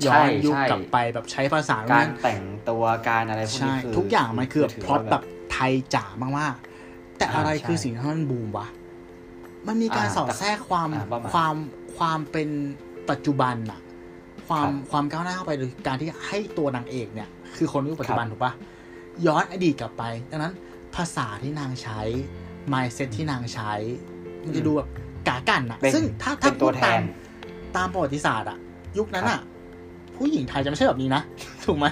[0.07, 6.05] ย้อนยุคกลับไปแบบใช้ภาษาการแต่งตัวการอะไรพวกใช่นี้คือทุกอย่างมันคือแบบถืพล็อตว่าแบบไทยจ๋า
[6.39, 8.67] มากๆ แต่อะไรอ่าใช่คือสิ่งที่ทำให้มันบูมวะ
[9.67, 11.55] มันมีการอ่าสอดแทรกความอ่าประมาณความ
[11.99, 12.49] ความเป็น
[13.11, 13.81] ปัจจุบันอะ
[14.49, 18.53] ความครับความก้าวหน้าเข้าไปโดยการที่ให้ตัวนางเอกเนี่ย คือคนในยุคปัจจุบันถูกปะ
[19.27, 20.53] ย้อนอดีตกลับไป ดังนั้น
[20.97, 22.01] ภาษาที่นางใช้
[22.73, 23.73] mindset ที่นางใช้
[24.45, 24.88] มันจะดูแบบ
[25.29, 27.03] กากันอะเป็นซึ่งถ้าเป็ถ้านตัวพูดแทตามน
[27.77, 28.59] ตามประวัติศาสตร์อะ
[28.99, 29.43] ยุคนั้นครัอะบ
[30.17, 31.23] ผู้หญิงไทยจะไม่ใช่แบบนี้นะ
[31.64, 31.87] ถูกไหม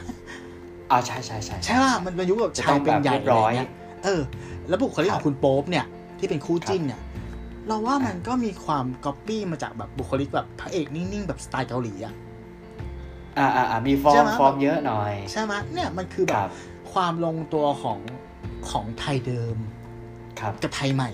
[0.90, 3.68] อ่าใช่ใช่ใช่ใช่ป่ะมันเป็นยุคแบบชายจะต้องเป็นใหญ่แบบเรียบร้อยะไเงี้
[4.04, 4.22] เออ
[4.68, 5.86] แล้วบุคลิกครับของคุณโป๊ปเนี่ย
[6.18, 7.00] ที่เป็นคู่จิ้นครับเนี่ย
[7.68, 12.14] เราว่ามันก็มีความก๊อปปี้มาจากแบบบุคลิกแบบพระเอกนิ่งๆแบบสไตล์เกาหลีอะ
[13.38, 16.50] อ่าอ่าอ่ามีฟอใช่ไหมฟอร์มเยอะหน่อย ใช่ไหมเนี่ยมันคือแบบครับ
[16.92, 17.98] ความลงตัวของ
[18.70, 19.56] ของไทยเดิม
[20.40, 21.10] ครับกับไทยใหม่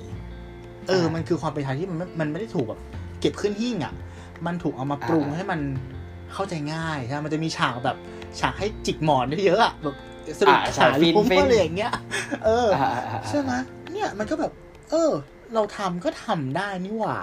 [0.88, 2.80] เอออ่ามัมันคือความเป็นไทยที่มันไม่มันไม่ได้ถูกแบบ
[3.20, 3.94] เก็บขึ้นหิ้งอะ
[4.46, 5.60] มันถูกเอามาปรุงอ่าให้มัน
[6.32, 7.96] เข้าใจง่ายใช่ไหมมันจะมีฉากแบบ
[8.40, 9.96] ฉากให้จิกหมอนได้เยอะอะแบบ
[10.40, 11.92] สรุปอ่าฉากฟินฟุ้มฟินอะไรอย่างเงี้ย
[12.44, 13.52] เอออ่าอ่าอ่าใช่ไหม
[13.92, 14.52] เนี่ยมันก็แบบ
[14.90, 15.10] เออ
[15.54, 17.18] เราทำก็ทำได้นี่หว่า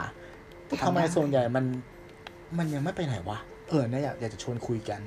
[0.68, 1.66] แต่ทำไมทำได้ส่วนใหญ่มัน
[2.58, 5.01] มันยังไม่ไปไหนวะ เออเนี่ยอยากอยากจะชวนคุยกัน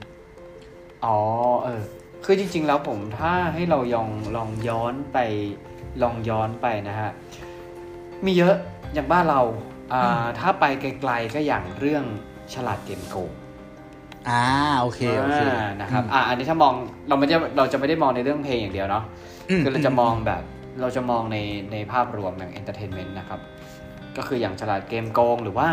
[1.04, 1.18] อ๋อ
[1.64, 1.82] เออ
[2.24, 5.18] คือจริง ๆ แล้วผมถ้าให้เรายองลองย้อนไป
[6.02, 7.10] ลองย้อนไปนะฮะ
[8.24, 8.54] มีเยอะ
[8.94, 9.42] อย่างบ้านเรา
[9.92, 12.04] อ่าอืมถ้าไปไกลๆก็อย่างเรื่อง
[12.54, 13.30] ฉลาดเกมโกง
[14.28, 14.44] อ่า
[14.80, 16.72] โอเคโอเคอ่านะครับอ่าอันนี้ถ้ามอง
[17.08, 19.04] เราไม่ได้เราจะไม่ได้มองในเรื่องเพลงอย่างเดียวเนาะ
[19.62, 20.42] คือเราจะมองแบบ
[20.80, 21.36] เราจะมองใน
[21.72, 23.40] ในภาพรวมอย่าง entertainment นะครับ
[24.16, 25.68] ก็คืออย่างฉลาดเกมโกงหรือว่า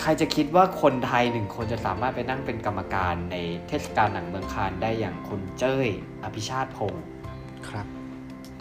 [0.00, 3.36] ใครจะคิดว่าคนไทยหนึ่งคนจะสามารถไปนั่งเป็นกรรมการใน
[3.68, 5.88] เทศกาลหนังเมืองคานได้อย่างคุณเจ้ย
[6.24, 7.04] อภิชาติพงศ์
[7.68, 7.86] ครับ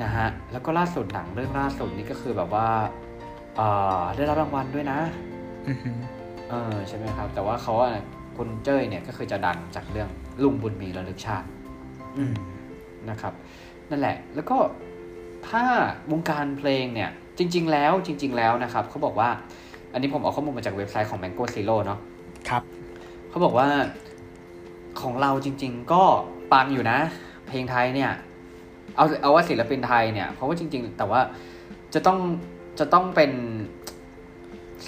[0.01, 2.67] นะฮะแล้วก็ล่าสุดหนังเรื่องล่าสุดนี้ก็คือแบบว่า
[3.55, 3.67] เอ่
[3.99, 4.99] อได้รับรางวัลด้วยนะ
[5.67, 5.97] อือหือ
[6.49, 7.93] เออใช่ไหมครับ แต่ว่าเขาอะ
[8.37, 10.09] คุณเจ้ยเนี่ยก็คือจะดังจากเรื่อง
[10.43, 11.47] ลุงบุญมีระลึกชาติ
[12.17, 12.33] อืม
[13.09, 13.33] นะครับ
[13.89, 14.57] นั่นแหละ แล้วก็
[15.49, 15.63] ถ้า
[16.11, 19.29] วงการเพลงเนี่ย จริง ๆ แล้วจริง ๆ แล้วนะครับเขาบอกว่า
[19.93, 21.99] อันนี้ผมเอาข้อมูลมาจากเว็บไซต์ของ Mango Zero เนาะ
[22.49, 22.63] ครับ
[23.29, 23.67] เขาบอกว่า
[25.01, 26.03] ของเราจริง ๆ ก็
[26.53, 26.97] ปังอยู่นะ
[27.47, 28.11] เพลงไทยเนี่ย
[28.95, 31.21] เอาเอาว่าศิลปินไทยเนี่ยเพราะว่าจริง ๆ แต่ว่า
[31.93, 32.17] จะต้อง
[32.79, 33.31] จะต้องเป็น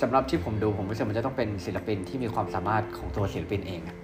[0.02, 3.98] สำหรับที่ผมดูผมรู้สึกมันจะต้องเป็นศิลปินที่มีความสามารถของตัวศิลปินเองอะ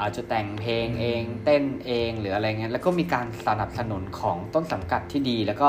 [0.00, 5.68] อาจจะแต่งเพลงเอง เต้นเองหรืออะไรเงี้ยแล้วก็มีการสนับสนุนของต้นสังกัดที่ดี แล้วก็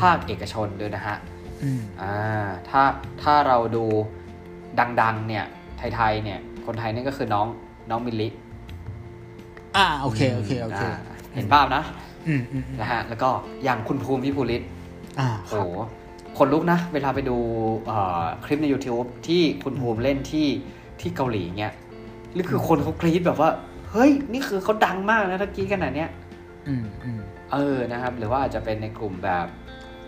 [0.00, 1.16] ภาคเอกชนด้วยนะฮะ
[1.62, 2.14] อืมอ่า
[2.68, 2.82] ถ้า
[3.22, 3.84] ถ้าเราดู
[5.00, 5.44] ดังๆเนี่ย
[5.78, 7.46] ไทยๆเนี่ยคนไทยนี่ก็คือน้อง
[7.90, 8.28] น้องมิลลิ
[9.76, 10.90] อ่าโอเคโอเคโอเคา
[11.34, 11.82] เห็นภาพนะ
[12.28, 13.28] อืมอืมอืมนะฮะแล้วก็
[13.64, 14.62] อย่างคุณภูมิพิภูริศ
[15.20, 15.78] อ่าคโอ้รับโห
[16.38, 17.36] คนลุกนะ เวลาไปดู
[17.86, 20.48] เอ่อคลิปใน YouTube ที่คุณภูมิเล่นที่
[21.00, 21.74] ที่เกาหลีเงี้ย
[22.34, 23.50] หรือคือคนเขากรี๊ดแบบว่า
[23.90, 26.10] เฮ้ย นี่คือเขาดังมากนะถ้ากรี๊ดขนาดเนี้ย
[26.68, 27.20] อืมอืม
[27.52, 29.46] เออนะครับ หรือว่าอาจจะเป็นในกลุ่มแบบ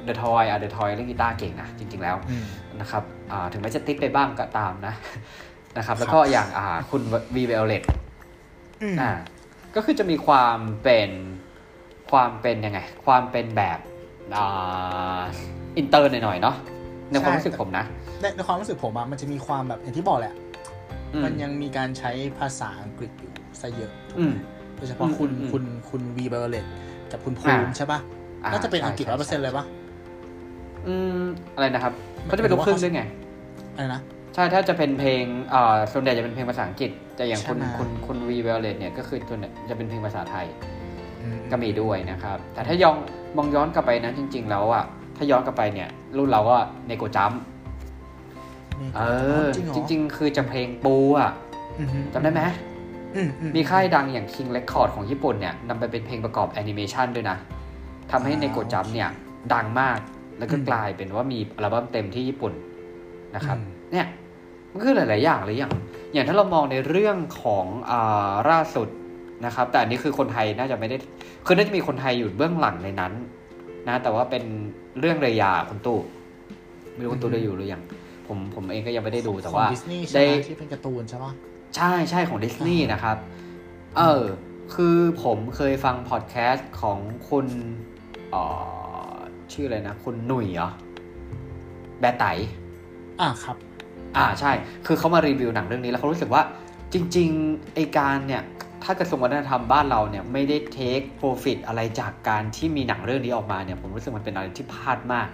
[0.08, 2.44] The Toy อะ The Toy เล่นกีตาร์เก่งนะจริง ๆ แล้วอืม
[2.80, 3.02] นะครับ
[3.32, 4.94] อ่าถึงแม้จะติดไปบ้างก็ตามนะ
[5.78, 7.02] นะครับ แล้วก็อย่างอ่าคุณ
[7.34, 7.82] วี Violette
[8.82, 9.10] อืมอ่า
[9.76, 11.10] ก็คือจะมีความเป็น
[12.10, 13.78] ความเป็นยังไง ความเป็นแบบ
[14.36, 15.22] อ่า
[15.76, 16.56] อินเตอร์หน่อยๆเนาะ
[17.10, 17.84] ในความรู้สึกผมนะ
[18.20, 20.34] ในในความรู้สึกผมอะมันจะมีความแบบอย่างที่บอกแหละ
[21.14, 24.34] อืมมันยังมีการใช้ภาษาอังกฤษอยู่ซะเยอะถูกไหมอืม
[24.76, 26.66] โดยเฉพาะคุณอืมอืมคุณคุณวี Violette
[27.12, 28.00] กับคุณภูอ่าใช่ปะ
[28.44, 29.64] อ่าน่าจะเป็นอังกฤษใช่ร้อยเปอร์เซ็นต์ใช่เลยปะ
[30.88, 31.22] อืม
[31.54, 31.92] อะไรนะครับ
[32.26, 33.02] เขาจะเป็นลูกครึ่งด้วยไง
[33.74, 34.00] อะไรนะ
[34.34, 40.46] ใช่ถ้าจะเป็นเพลงเอ่อส่วนใหญ่จะเป็นเพลงภาษาอังกฤษ แต่อย่างคุณใช่ไหมคุณคุณวี Violette เนี่ยก็คือส่วนใหญ่จะเป็นเพลงภาษาไทย
[41.22, 42.96] อืมก็มีด้วยนะครับ แต่ถ้าลอง
[43.36, 44.84] มองย้อนกลับไปนะจริง ๆ แล้วอะ
[45.16, 46.56] ถ้าย้อนกลับไปเนี่ย รุ่นเราก็
[46.88, 47.40] Neko Jump
[48.80, 49.02] นี่เอ
[49.44, 51.30] อจริงเหรอจริง ๆ คือจะเพลงปูอะ
[51.80, 52.42] อือฮึจำได้ไหม
[53.16, 57.36] อืมอืมีค่ายดังอย่าง King Record ของญี่ปุ่นเนี่ยนำไปเป็นเพลงประกอบแอนิเมชันด้วยนะ
[58.10, 59.08] ทำให้ในโกจัมป์เนี่ย
[59.54, 59.98] ดังมาก
[60.38, 62.52] แล้วก็กลายเป็นว่ามีอัลบั้มเต็มที่ญี่ปุ่น
[63.36, 64.06] นะครับอืมเนี่ย
[64.72, 65.72] มันคือหลาย ๆ อย่างเลยอย่าง
[66.12, 68.88] อย่างถ้าเรามองในเรื่องของอ่าล่าสุด
[69.46, 70.96] นะครับ แต่อันนี้คือคนไทยน่าจะไม่ได้
[71.46, 73.12] คือน่าจะมีคนไทยอยู่เบื้องหลังในนั้น
[73.88, 74.44] นะ แต่ว่าเป็น
[75.00, 75.98] เรื่องเรยาคุณตู้
[76.94, 77.82] ไม่รู้คุณตู้ได้อยู่หรือยัง
[78.26, 81.32] ผมผมเองก็ยังไม่ได้ดูแต่ว่าดิสนีย์ใช่ได้ไหมที่เป็นการ์ตูนใช่ปะ
[81.76, 83.16] ใช่ใช่ของดิสนีย์นะครับ
[83.96, 84.24] เออ
[84.74, 87.46] คือผมเคยฟังพอดแคสต์ของคุณ
[88.30, 88.42] เอ่
[88.82, 88.83] อ
[89.52, 90.70] ชื่ออะไรนะ คุณหนุ่ยเหรอ
[92.00, 92.24] แบร์ไต
[93.20, 93.56] อะครับ
[94.16, 94.52] อ่าใช่
[94.86, 96.42] คือเขามารีวิวหนังเรื่องนี้แล้วเขารู้สึกว่า
[96.92, 98.42] จริงๆไอการเนี่ย
[98.82, 105.28] ถ้ากระทรวงวัฒนธรรมบ้านเราเนี่ยไม่ได้เทคโปรฟิตอะไรจากการที่มีหนังเรื่องนี้ออกมาเนี่ย ผมรู้สึกมันเป็นอะไรที่พลาดมาก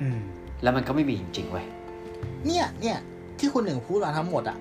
[0.00, 0.18] อืม
[0.62, 1.66] แล้วมันก็ไม่มีจริงๆเว้ย
[2.46, 2.98] เนี่ยเนี่ย
[3.38, 4.58] ที่คุณหนึ่งพูดมาทั้งหมดอะ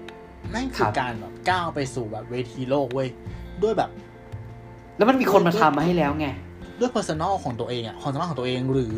[0.50, 3.10] แม่งคืครัอบการแบบก้าวไปสู่แบบเวทีโลกเว้ย
[3.64, 3.90] ด้วยแบบ
[4.98, 6.28] แล้วมันมีคนมาทำมาให้แล้วไง
[6.82, 8.98] ด้วย personal ของตัวเองอะความสามารถของตัวเองหรือ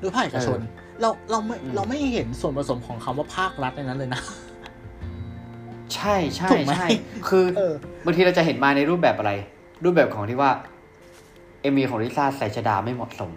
[0.00, 4.20] ด้วยภาคเอกชนเอเราเราไม่อืมเราไม่เห็นส่วนผสมของคำว่าภาครัฐในนั้นเลยนะ
[5.94, 6.88] ใช่ใช่ถูกไหมใช่
[7.28, 7.74] คือเออ
[8.04, 9.32] บางทีเราจะเห็นมาในรูปแบบอะไร
[9.84, 10.50] รูปแบบของที่ว่า
[11.60, 13.30] เอมีของลิซ่าใส่ชดาไม่เหมาะสม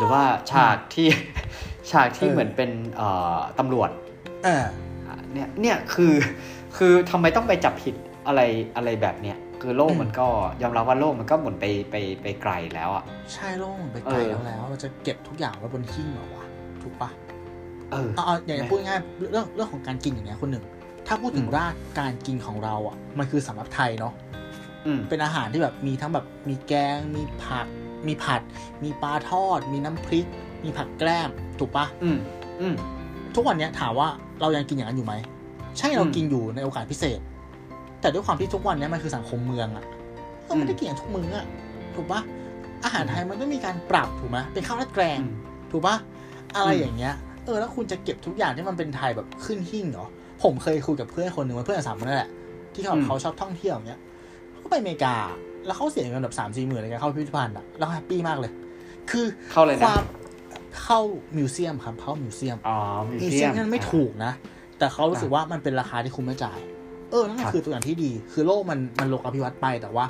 [0.00, 1.08] หรือว่าฉากที่
[1.90, 3.90] ฉากที่เออเหมือนเป็นเอ่อตำรวจ
[4.44, 4.64] เออ
[5.06, 6.14] อะเนี่ยเนี่ยคือ
[6.76, 7.94] คือทำไมต้องไปจับผิด
[8.26, 8.40] อะไร
[8.76, 10.26] อะไรแบบเนี้ย คือโลกอืมมันก็
[10.62, 13.04] ยอมรับว่าโลกมันก็หมุนไปไปไปไกลแล้วอะ
[13.34, 16.44] ใช่โลกมันไปไกลเออแล้วแล้วเราจะเก็บทุกอย่างไว้บนหิ้งเหรอวะ
[16.82, 17.10] ถูกปะ
[17.92, 19.00] เออเอาเอาอย่างพูดง่าย
[19.32, 20.64] เรื่องเรื่องของการกินอย่างเงี้ยคนหนึ่ง
[21.06, 24.12] ถ้าพูดถึงอืมรากการกินของเราอะ มันคือสำหรับไทยเนาะ
[24.86, 27.66] อืมเป็นอาหารที่แบบมีทั้งแบบมีแกง มีผัก
[28.06, 28.40] มีผัด
[28.84, 30.26] มีปลาทอด มีน้ำพริก
[30.64, 32.18] มีผักแกล้มถูกปะอืม
[32.60, 32.74] อืม
[33.34, 34.08] ทุกวันเนี้ยถามว่า
[34.40, 35.14] เรายังกินอย่างนั้นอยู่ไหม
[35.78, 37.20] ใช่เราอืมกินอยู่ในโอกาสพิเศษ
[38.00, 39.84] แต่ด้วยความที่ทุกวันเนี้ยมันคือสังคมเมืองอะ
[40.44, 41.46] เราไม่ได้กินอย่างทุกมื้ออะ
[41.94, 42.20] ถูกปะ
[42.84, 45.32] อาหารไทยมันต้องมีการปรับถูกไหมเป็นข้าวราดแกงอืม
[45.70, 45.96] ถูกปะ
[46.56, 50.06] อะไรอืมอย่างเงี้ย เออแล้วคุณจะเก็บทุกอย่างที่มันเป็นไทยแบบขึ้นหิ้งเหรอ
[50.42, 52.30] ผมเคยคุยกับเพื่อนคนหนึ่งเพื่อนสามคนนั่นแหละ
[52.74, 54.00] ที่เขาอืมเขาชอบท่องเที่ยวอย่างเงี้ย
[54.58, 55.14] เขาไปอเมริกา
[55.66, 58.52] แล้วเขาเสียเงินแบบสามสี่หมื่นในการเข้าพิพิธภัณฑ์อะแล้ว happy มากเลย
[59.10, 60.02] คือเข้าเลยนะความ
[60.82, 61.00] เข้า
[61.36, 62.78] museum ครับเข้า museum อ๋อ
[63.08, 64.32] museum museum นั่นไม่ถูกนะ
[64.78, 66.58] แต่เขารู้สึกว่ามันเป็นราคาที่คุ้มไม่จ่าย
[67.10, 70.04] เออนั่นครับคือตัวอย่างที่ดี คือโลกมันมันโลกอภิวัตน์ไปแต่ว่า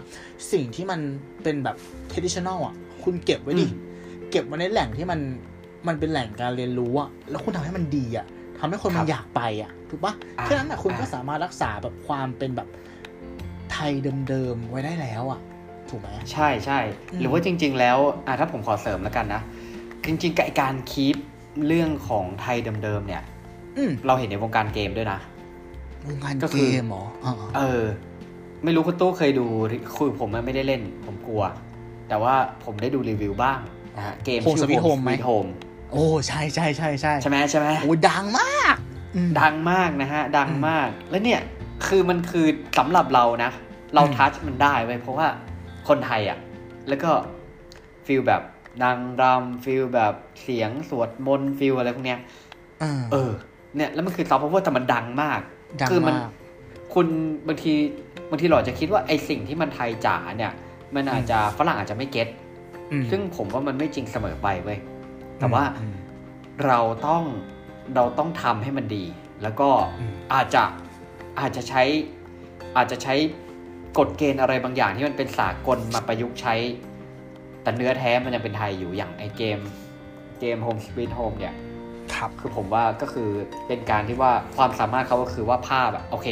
[0.53, 1.01] สิ่งที่มัน
[1.43, 1.77] เป็นแบบ
[2.13, 2.75] traditional อะ
[3.05, 3.67] คุณเก็บไว้ดิ
[4.31, 5.21] เก็บไว้ในแหล่งที่มัน
[5.89, 8.27] มันเป็นแหล่งการเรียนรู้อะแล้วคุณทำให้มันดีอะ
[8.59, 12.69] ทำให้คนมันอยากไปอะถูกปะอ่าแค่นั้นอะคุณก็อ่าสามารถรักษาแบบความเป็นแบบ
[13.73, 13.93] ไทย
[14.29, 15.41] เดิมๆไว้ได้แล้วอะ
[15.89, 16.79] ถูกไหมใช่ใช่
[17.13, 19.43] อืมหรือว่าจริง ๆ แล้วอะถ้าผมขอเสริมแล้วกันนะ
[20.07, 21.17] จริงๆกับไอ้การคีป
[21.67, 23.23] เรื่องของไทยเดิมๆเนี่ย
[23.77, 25.21] อืมเราเห็นในวงการเกมด้วยนะ
[26.07, 27.85] วงการก็เกคือมเหรออ่าเออ
[28.65, 29.47] ไม่รู้คุณตู้เคยดู
[29.97, 31.43] คือผมไม่ได้เล่น ผมกลัว
[32.09, 32.35] แต่ว่า
[32.65, 33.59] ผมได้ดูรีวิวบ้าง
[33.97, 35.47] นะฮะเกมโฮมสวิตโฮมไหมโฮม
[35.93, 38.75] โอ้ใช่ใช่ใช่ใช่ใช่ไหมใช่ไหมโอ้ดังมาก
[39.15, 41.41] อืมดังมากนะฮะ ดังมากแล้วเนี่ย
[41.87, 42.47] คือมันคือ
[42.79, 43.51] สำหรับเรานะ
[43.95, 45.27] เราอืม touch มันได้เว้ยเพราะว่า
[45.89, 46.39] คนไทยอะ
[46.89, 47.11] แล้วก็
[48.07, 48.43] feel แบบ
[48.83, 52.21] นางรำ feel แบบเสียงสวดมนต์ feel อะไรพวกเนี้ย
[52.83, 53.33] อ่าเออ
[53.77, 55.41] เนี่ย แล้วมันคือซอฟต์พาวเวอร์แต่มันดังมาก
[55.81, 56.31] ดังคือมันมาก
[56.95, 57.07] คุณ
[57.49, 57.73] บางที
[58.31, 60.53] บางทีเราอาจจะคิดว่าไอสิ่งที่มันไทยจ๋าเนี่ย
[60.95, 62.29] มันอาจจะฝรั่งอาจจะไม่ get
[62.93, 64.79] อืม ซึ่งผมว่ามันไม่จริงเสมอไปเว้ย
[65.39, 65.95] แต่ว่าอืม
[66.67, 67.23] เราต้อง
[67.95, 69.05] เราต้องทำให้มันดี
[69.43, 69.69] แล้วก็
[70.01, 70.63] อืม อาจจะ
[71.41, 71.83] อาจจะใช้
[72.77, 73.15] อาจจะใช้
[73.99, 76.55] กฎเกณฑ์อะไรบางอย่างที่มันเป็นสากลมาประยุกต์ใช้
[77.63, 79.59] แต่เนื้อแท้มันยังเป็นไทยอยู่อย่างไอเกม
[80.41, 81.55] เกม Home Sweet Home เนี่ย
[82.17, 83.29] ครับคือผมว่าก็คือ
[83.67, 86.29] เป็นการที่ว่าความสามารถเขาก็คือว่าภาพอะโอเค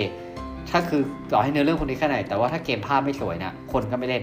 [0.71, 1.03] ถ้าคือ
[1.33, 4.23] ต่อให้เนื้อเรื่องคนนี้แค่ไหน แต่ว่าถ้าเกมภาพไม่สวยนะคนก็ไม่เล่น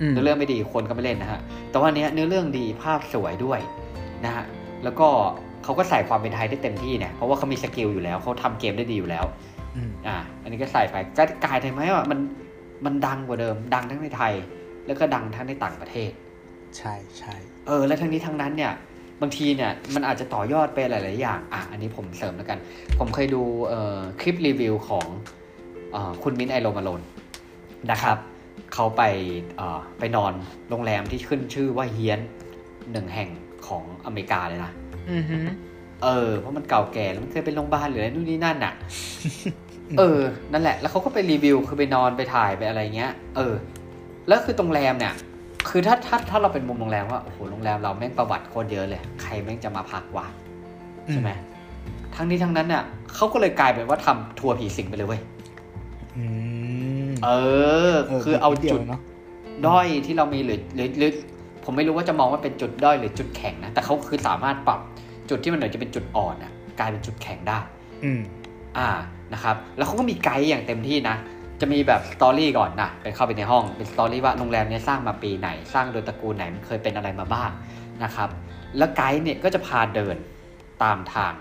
[0.00, 3.60] อืมเนื้อเรื่องไม่ดีคนก็ไม่เล่นนะฮะแต่ว่าเนี้ยเนื้อเรื่องดีภาพสวยด้วย
[4.24, 4.44] นะฮะ
[4.84, 5.08] แล้วก็
[5.64, 9.24] เขาก็ใส่ความเป็นไทยได้เต็มที่เนี่ยเพราะว่าเขามีสกิลอยู่แล้วเขาทำเกมได้ดีอยู่แล้ว
[9.76, 12.18] อืมอ่า อันนี้ก็ใส่ไปก็กลายเป็นไหมว่ามัน
[12.84, 14.32] มันดังกว่าเดิม ดังทั้งในไทย
[14.86, 16.10] แล้วก็ดังทั้งในต่างประเทศ
[16.76, 17.34] ใช่ใช่
[17.66, 18.72] เออ และทั้งนี้ทั้งนั้นเนี่ย
[19.20, 22.58] บางทีเนี่ยมันอาจจะต่อยอดไปหลาย ๆ อย่าง อะ อันนี้ผมเสริมแล้วกัน
[22.98, 25.06] ผมเคยดูเอ่อคลิปรีวิวของ
[25.92, 27.00] เออคุณมิ้นท์ไอโรมาโลน
[27.90, 28.18] นะครับ
[28.74, 29.02] เขาไป
[29.56, 30.32] เอ่อไปนอน
[30.70, 32.20] โรงแรมที่ขึ้นชื่อว่าเฮียน
[32.92, 33.30] หนึ่งแห่ง
[33.66, 34.72] ของอเมริกาเลยนะ
[35.10, 35.38] อือฮึ
[36.04, 38.74] เออ เพราะมันเก่าแก่แล้วมันเคยเป็นโรงพยาบาลหรืออะไรนู่นนี่นั่นอะ
[39.98, 40.20] เออ
[40.52, 43.54] นั่นแหละ แล้วเขาก็ไปรีวิวคือไปนอนไปถ่ายไปอะไรเงี้ย เออ
[44.28, 45.14] แล้วคือโรงแรมเนี่ย
[45.68, 50.26] คือถ้าถ้าถ้าเราเป็นมุมโรงแรมว่าโอ้โหโรงแรมเราแม่งประวัติโคตรเยอะเลย ใครแม่งจะมาพักวะ
[51.10, 51.30] ใช่ไหม
[52.14, 52.82] ทั้งนี้ทั้งนั้นเนี่ย
[53.14, 55.20] เขาก็เลยกลายเป็นว่าทำทัวร์ผีสิงไปเลยเว้ย
[56.16, 56.24] อื
[57.08, 57.30] มเอ
[57.92, 57.94] อ
[58.24, 59.00] คือเอาดียวจุดเนาะ
[59.66, 61.10] ด้อยที่เรามีหรือหรือหรือ
[61.64, 64.80] ผมไม่รู้ว่าจะมองว่าเป็นจุดด้อยหรือจุดแข็งนะ แต่เขาคือสามารถปรับ
[65.30, 67.58] จุดที่มันเหมือนจะเป็นจุดอ่อนน่ะกลายเป็นจุดแข็งได้
[68.04, 68.20] อืม
[68.78, 68.88] อ่า
[69.34, 71.16] นะครับ แล้วเขาก็มีไกด์อย่างเต็มที่นะ
[71.60, 77.50] จะมีแบบสตอรี่ก่อนนะไปเข้าไปในห้องเป็นสตอรี่ว่าโรงแรมเนี้ยสร้างมาปีไหน สร้างโดยตระกูลไหนมันเคยเป็นอะไรมาบ้าง
[78.04, 78.28] นะครับ
[78.78, 80.16] แล้วไกด์เนี่ยก็จะพาเดิน
[80.82, 81.32] ตามทาง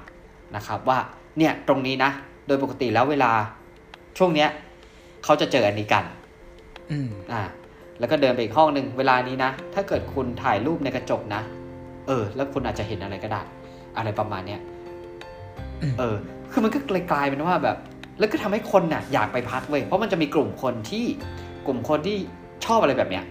[0.55, 0.97] นะครับว่า
[1.37, 2.11] เนี่ยตรงนี้นะ
[2.47, 3.31] โดยปกติแล้วเวลา
[4.17, 4.49] ช่วงเนี้ย
[5.23, 6.05] เขาจะเจออันนี้กัน
[6.91, 7.41] อืมอ่า
[7.99, 11.41] แล้วก็เดินไปอีกห้องหนึ่งเวลานี้นะ ถ้าเกิดคุณถ่ายรูปในกระจกนะ
[12.07, 13.41] เออ แล้วคุณอาจจะเห็นอะไรก็ได้
[13.97, 14.61] อะไรประมาณเนี้ย
[15.81, 16.15] อืมเออ
[16.51, 16.79] คือมันก็
[17.11, 17.77] กลายเป็นว่าแบบ
[18.19, 21.05] แล้วก็ทำให้คนน่ะอยากไปพักเว้ยเพราะมันจะมีกลุ่มคนที่
[21.65, 22.17] กลุ่มคนที่
[22.65, 23.23] ชอบอะไรแบบเนี้ย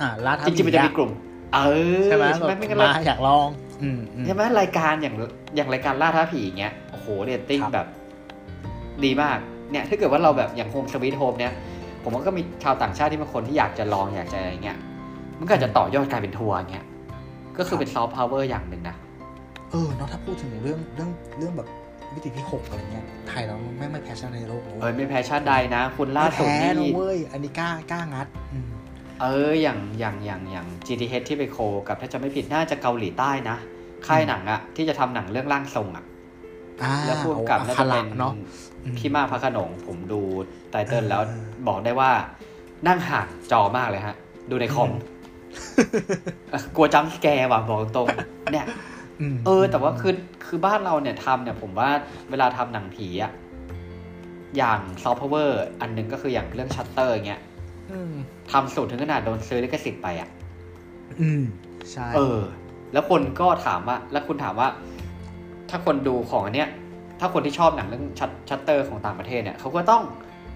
[0.00, 1.10] อ่าล่าท้าจริงๆมันจะมีกลุ่ม
[1.54, 1.58] เอ
[2.00, 3.48] อใช่ไหมใช่ไหมแบบไม่งั้นมาเราอยากลอง
[3.82, 5.14] อืมอืมใช่ไหมรายการอย่าง
[5.56, 7.86] อย่างรายการล่าท้าผีอย่างเงี้ยโอ้โหเรตติ้งครับแบบ
[9.04, 9.38] ดีมาก
[9.70, 11.52] เนี่ยถ้าเกิดว่าเราแบบอย่าง Home Sweet Home เนี่ย
[12.02, 14.78] ผมว่าก็มีชาวต่างชาติที่บางคนที่อยากจะลองอยากจะอะไรเงี้ย
[15.38, 16.84] มันก็อาจจะต่อยอดกลายเป็นทัวร์เงี้ย
[17.58, 18.96] ก็คือเป็นซอฟต์พาวเวอร์อย่างหนึ่งนะ
[19.70, 21.68] เออเนาะถ้าพูดถึงเรื่องเรื่องเรื่องแบบ
[22.16, 28.66] วิถีที่หกอะไรเงี้ยไทยเราไม่ไม่แพ้ชาติในโลกนะเอเว้ยไม่แพ้ชาติใดนะคุณล่าไม่สุดแพ้นะนี่เว้ยอันนี้กล้ากล้างัดอืม
[29.20, 31.58] เอออย่างอย่างอย่างอย่าง GTH ที่ไปโค
[31.88, 33.56] กับถ้าจะไม่ผิดน่าจะเกาหลีใต้นะ
[34.06, 36.04] ค่ายหนังอะที่จะทำหนังเรื่องร่างทรงอะ
[36.82, 38.32] อ่าแล้วพูดกับเอาน่าคาจะระเป็นเนาะ
[38.84, 40.20] อืมพี่มากพระโขนงผมดู
[40.70, 42.10] ไตเติลแล้วเออบอกได้ว่า
[42.86, 44.16] นั่งห่างจอมากเลยฮะ
[44.50, 44.90] ดูในคอม
[46.50, 48.68] เออกลัวจัมป์สแกร์ว่ะบอกตรงๆเนี่ยม
[49.46, 50.14] เออ แต่ว่าคือ
[50.46, 51.90] คือบ้านเราเนี่ยทำเนี่ย ผมว่า
[52.30, 53.32] เวลาทำหนังผีอะ
[54.56, 57.40] อย่างซอฟต์พาวเวอร์อันหนึงก็คืออย่างเรื่องชัตเตอร์เงี้ย
[57.90, 58.12] อืม
[58.52, 60.28] ทำสุดถึงขนาดโดนซื้อลิขสิทธิ์ไปอะ
[61.20, 61.42] อืม
[61.92, 62.40] ใช่ เออ
[62.92, 64.68] แล้วคนก็ถามว่า แล้วคุณถามว่า
[65.70, 66.68] ถ้าคนดูของอันเนี้ย
[67.20, 70.02] ถ้าคนที่ชอบหนังเรื่องชัตชัตเตอร์ของต่างประเทศเนี่ย เขาก็ต้อง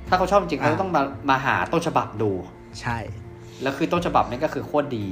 [0.08, 2.30] ถ้าเขาชอบจริงเขาก็ต้องมามาหาต้นฉบับดู
[2.80, 2.98] ใช่
[3.62, 5.06] แล้วคือต้นฉบับนี่ก็คือโคตรดี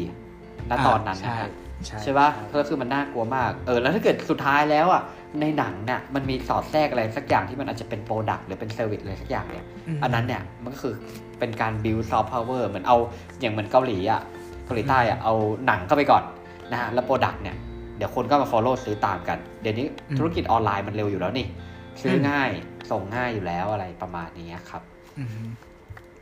[0.70, 1.48] ณ ตอนนั้นนะ
[1.86, 5.02] ใช่ฮะใช่ใช่ปะแล้วคือมันน่ากลัวมาก เออ แล้วถ้าเกิดสุดท้ายแล้วอะ
[5.40, 9.66] ในหนังเนี่ยมันมีสอดแทรกอะไรสักอย่างที่มันอาจจะเป็น product หรือเป็น service อะไรสักอย่างเนี่ย
[9.98, 10.94] อันนั้นเนี่ยมันก็คือ
[11.38, 12.96] เป็นการ build soft power เหมือนเอา
[13.40, 14.20] อย่างเหมือนเกาหลีอะ
[14.64, 15.34] เกาหลีใต้อะเอา
[15.66, 16.24] หนังเข้าไปก่อน
[16.72, 17.56] นะฮะ แล้ว product เนี่ย
[17.96, 19.86] เดี๋ยวคนก็มา follow ซื้อตามกัน เดี๋ยวนี้
[20.18, 21.46] ธุรกิจออนไลน์มันเร็วอยู่แล้วนี่
[22.02, 22.50] ซื้อง่าย
[22.90, 24.82] ส่งง่ายอยู่แล้วอะไรประมาณนี้ครับ
[25.18, 25.28] อืม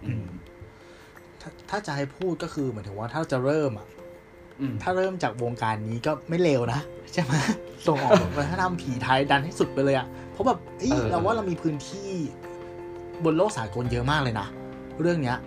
[0.04, 0.26] อืม
[1.40, 3.95] ถ้าถ้าจะให้พูดก็คือเหมือนถึงว่าถ้าจะเริ่มอะอืม
[4.82, 6.80] ถ้าเริ่มจากวงการนี้ก็ไม่เลวนะ
[7.12, 7.32] ใช่ไหม
[7.86, 12.11] ส่งออกแบบวัฒนธรรมผีไทยดันให้สุดไปเลยอะเพราะแบบเอ้ยเออเราว่าเรามีพื้นที่
[13.24, 14.46] บนโลกสากลเยอะมากเลยนะ
[15.00, 15.38] เรื่องเนี้ย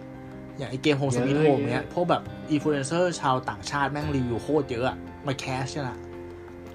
[0.57, 4.97] อย่างไอเกม Home Sweet Home เนี้ยพวกแบบอินฟลูเอนเซอร์ชาวต่างชาติแม่งรีวิวโคตรเยอะอะ
[5.28, 5.89] มา cast ใช่ไหม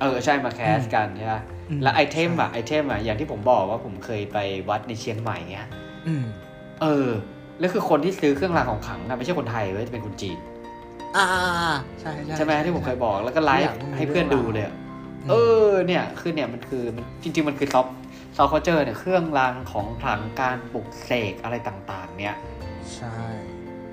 [0.01, 5.69] เออ ใช่มา cast กันใช่ปะอืมแล้ว item อะ item อะอย่างที่ผมบอกว่าผมเคยไปวัดในเชียงใหม่เงี้ย
[6.07, 6.25] อืม
[6.83, 7.09] เออ
[7.61, 10.39] แล้วคือคนที่ซื้อเครื่องรางของขลังนะไม่ใช่คนไทยเว้ยจะเป็นคนจีน
[11.17, 11.27] อ่า
[12.01, 15.35] ใช่ใช่ใช่ไหมที่ผมเคยบอกแล้วก็ไลอยาฟ์กให้มันให้เพื่อนดูเลยอะเอ
[15.67, 22.37] อเนี่ยคือเนี่ยมันคือมันจริง ๆ มันคือซอฟต์พาวเวอร์เนี่ยเครื่องรางของขลังการปลุกเสกอะไรต่างๆ เนี่ย
[22.95, 23.17] ใช่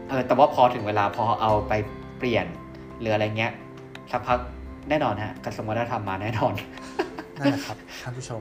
[0.09, 1.73] เออแต่ว่าพอถึงเวลาพอเอาไป
[2.17, 2.45] เปลี่ยน
[2.99, 3.53] หรืออะไรเงี้ย
[4.11, 4.39] สักพัก
[4.89, 6.53] แน่นอนฮะกระทรวงวัฒนธรรมมาแน่นอน
[7.39, 8.39] นั่นแหละครับท่านผู้ชม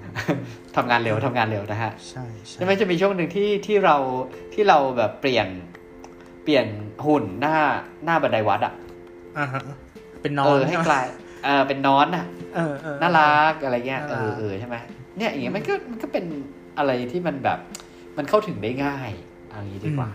[0.77, 3.97] ทำงานเร็วทำงานเร็วนะฮะใช่ใช่ใช่ไหมจะมีช่วงหนึ่งที่ที่เรา
[4.55, 5.47] ที่เราแบบเปลี่ยน
[6.43, 6.67] เปลี่ยน
[7.07, 7.57] หุ่นหน้า
[8.05, 8.75] หน้าบันไดวัดอะ
[9.39, 9.63] อ่าฮะ
[10.23, 11.07] เป็นนอเอนอให้กลาย
[11.45, 12.25] เออเป็นนอนน่ะ
[12.55, 14.77] เออเออน่ารักอะไรเงี้ยน่าเอรัอกเออใช่ไหม
[15.17, 16.25] เนี่ยอย่างเงี้ยมันก็มันก็เป็น
[16.79, 17.59] อะไรที่มันแบบ
[18.17, 19.11] มันเข้าถึงได้ง่าย
[19.49, 20.11] เอางี้ดีกว่า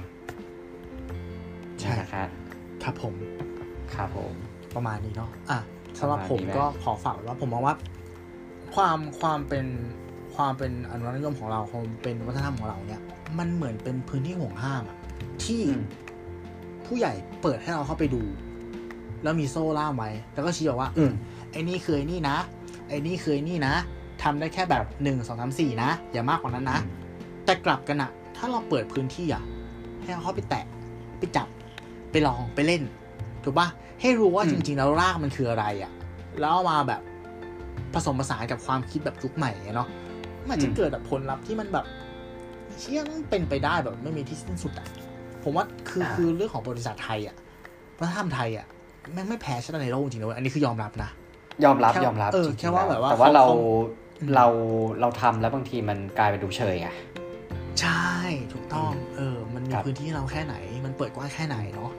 [1.80, 2.30] ใช่นะครับ
[2.84, 3.14] ครับผม
[3.96, 4.34] ครับผม
[4.76, 5.60] ประมาณนี้เนาะอะ
[6.00, 7.76] สำหรับผมประมาณนี้ไหมก็ขอฝากไว้ว่าผมมองว่า
[8.76, 9.66] ความความเป็น
[10.36, 13.02] ความเป็นอนุรักษ์นิยมของเราความเป็นวัฒนธรรมของเราเนี่ย
[13.40, 14.98] มันเหมือนเป็นพื้นที่ห่วงห้ามอะ
[15.44, 15.84] ที่อืม
[16.88, 18.22] ผู้ใหญ่เปิดให้เราเข้าไปดู
[19.24, 21.12] แล้วมีโซ่ล่ามไว้แล้วก็ชี้บอกว่า อืม
[21.52, 22.38] ไอ้นี่คือไอ้นี่นะ
[22.90, 23.74] ไอ้นี่คือไอ้นี่นะ
[24.24, 26.80] ทำได้แค่แบบหนึ่งสองสามสี่นะ อย่ามากกว่านั้นนะ
[27.46, 29.44] แต่กลับกันอะถ้าเราเปิดพื้นที่อะ
[30.02, 30.66] ให้เราเข้าไปแตะ
[31.20, 31.48] ไปจับ
[32.12, 32.84] ไปลองไปเล่น
[33.44, 33.68] ถูกปะ
[34.02, 35.92] ให้รู้ว่าอืมจริง ๆ แล้วรากมันคืออะไรอะ
[36.40, 37.02] แล้วเอามาแบบ
[37.94, 39.88] ผสมผสานกับความคิดแบบยุคใหม่เนาะ
[40.50, 41.86] มันจะเกิดแบบผลลัพธ์ที่มันแบบ
[42.80, 44.88] เชื่อมันเป็นไปได้แบบไม่มีที่สิ้นสุดอะ
[45.46, 47.36] ผมว่าคือคือเรื่องของบริษัทไทยอะ
[48.00, 48.66] วัฒนธรรมไทยอะ
[49.14, 51.10] แม่งไม่แพ้ชาติในโลกจริงๆนะเว้ยอันนี้คือยอมรับนะ
[51.66, 53.58] ยอมรับแค่ยอมรับเออจริงๆแค่ว่าแบบว่าแต่ว่าเราเขา
[54.36, 54.48] เรา
[55.02, 56.94] เราทำแล้วบางทีมันกลายเป็นดูเฉยอะ
[57.82, 58.06] ใช่
[58.54, 61.92] ถูกต้อง เออ มันมีครับพื้นที่ให้เราแค่ไหน มันเปิดกว้างแค่ไหนเนาะ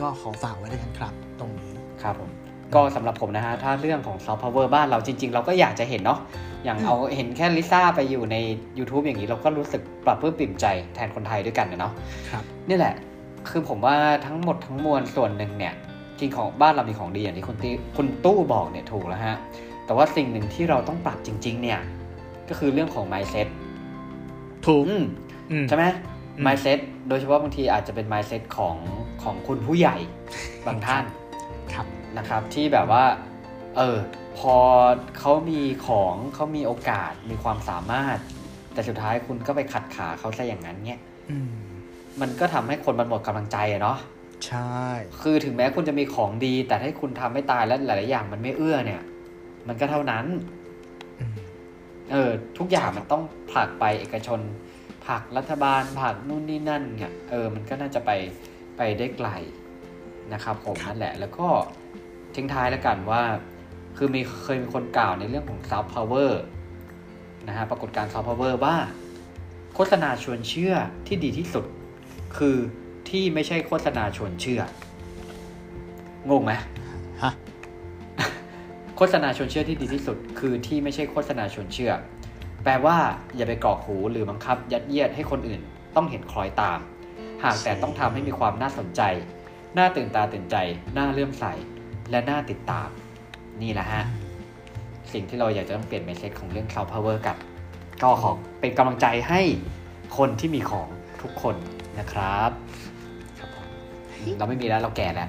[0.00, 1.72] ก็ขอฝากไว้ด้วยกันครับ ตรงนี้
[2.02, 2.30] ครับผม
[2.74, 6.18] ก็สำหรับผมนะฮะถ้าเรื่องของซอฟต์พาวเวอร์บ้านเราจริง ๆ เราก็อยากจะเห็นเนาะ
[6.64, 8.36] อย่างอืมเอาเห็นแค่ลิซ่าไปอยู่ใน
[8.78, 11.92] YouTube อย่างนี้เราก็รู้สึกปรับเพื่อปริ่มใจแทนคนไทยด้วยกันนะเนาะ
[12.30, 12.94] ครับนี่แหละ
[13.50, 13.96] คือผมว่า
[14.26, 15.74] ทั้งหมดทั้งมวลส่วนหนึ่งเนี่ย
[16.18, 19.36] จริงของบ้านเรามีของดีอย่างที่คุณตีคุณตู้บอกเนี่ยถูกแล้วฮะ
[19.86, 21.80] แต่ว่าสิ่งหนึ่งที่เราต้องปรับจริง ๆ เนี่ย
[22.48, 23.48] ก็คือเรื่องของ mindset
[24.66, 25.04] ถูกอืม
[25.50, 25.84] อืมใช่ไหม
[26.36, 28.76] อืม mindset โดยเฉพาะบางทีอาจจะเป็น mindset ของ
[29.22, 29.96] ของคุณผู้ใหญ่
[30.66, 31.04] บางท่าน
[31.74, 31.86] ครับ
[32.18, 33.04] นะครับที่แบบว่า
[33.76, 33.98] เออ
[34.38, 34.56] พอ
[35.18, 38.18] เขามีของเขามีโอกาสมีความสามารถ
[38.72, 41.00] แต่สุดท้ายคุณก็ไปขัดขาเขาซะอย่างนั้นเนี่ย
[41.30, 41.52] อืม
[42.20, 43.98] มันก็ทำให้คนมันหมดกำลังใจอะเนาะ
[44.46, 44.76] ใช่
[45.22, 49.02] คือถึงแม้คุณจะมีของดี แต่ถ้าคุณทำไม่ตายแล้วหลาย ๆ อย่างมันไม่เอื้อเนี่ย
[49.68, 50.24] มันก็เท่านั้น
[51.20, 51.32] อืม
[52.12, 54.40] เออทุกอย่างใช่ครับมันต้องผลักไปเอกชน
[55.04, 58.10] ผลักรัฐบาลผลักนู่นนี่นั่นเนี่ยเออมันก็น่าจะไป
[58.76, 59.28] ไปได้ไกล
[60.32, 61.48] นะครับผมนั่นแหละ แล้วก็
[62.34, 63.22] ทิ้งท้ายแล้วกันว่า
[63.96, 66.42] คือมีเคยมีคนกล่าวในเรื่องของซอฟต์พาวเวอร์
[67.48, 68.76] นะฮะปรากฏการณ์ซอฟต์พาวเวอร์ว่า
[69.74, 70.74] โฆษณาชวนเชื่อ
[71.06, 71.64] ที่ดีที่สุด
[72.36, 72.56] คือ
[73.10, 74.60] ที่ไม่ใช่โฆษณาชวนเชื่อ
[76.30, 76.52] งงไหม
[77.22, 77.32] ฮะ
[78.96, 81.92] โฆษณาชวนเชื่อที่ดีที่สุด คือที่ไม่ใช่โฆษณาชวนเชื่อ
[82.64, 82.96] แปลว่า
[83.36, 85.60] อย่าไปกรอกหูหรือบังคับ ยัดเยียดให้คนอื่น
[85.96, 86.78] ต้องเห็นคล้อยตาม
[87.44, 89.02] หากแต่ต้องทำให้มีความน่าสนใจ
[89.78, 90.56] น่าตื่นตาตื่นใจ
[90.96, 91.44] น่าเลื่อมใส
[92.10, 92.88] และน่าติดตาม
[93.62, 94.02] นี่แหละฮะ
[95.12, 97.36] สิ่งที่เราอยากจะต้องเปลี่ยนเมสเซจของเรื่อง cloud power กัน
[98.02, 98.30] ก็ขอ
[98.60, 99.40] เป็นกำลังใจให้
[100.18, 100.88] คนที่มีของ
[101.22, 101.54] ทุกคน
[101.98, 102.50] นะครับ
[103.38, 103.66] ครับผม
[104.38, 105.28] เราไม่มีแล้วเราแก่แล้ว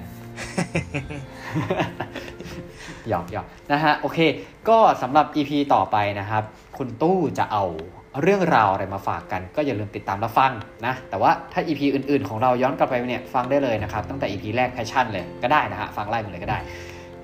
[3.08, 4.18] หยอกหยอกนะฮะ โอเค
[4.68, 6.42] ก็สำหรับ EP ต่อไปนะครับ
[6.78, 7.64] คุณตู้จะเอา
[8.22, 10.52] เรื่องราวอะไรมาฝากกันก็อย่าลืมติดตามรับฟัง
[10.86, 16.58] นะ แต่ว่าถ้า EP อื่นๆ ของเราย้อนกลับไปเนี่ยฟังได้เลยนะครับ ตั้งแต่ EP แรกแพชชั่นเลยก็ได้นะฮะฟังไล่มาเลยก็ได้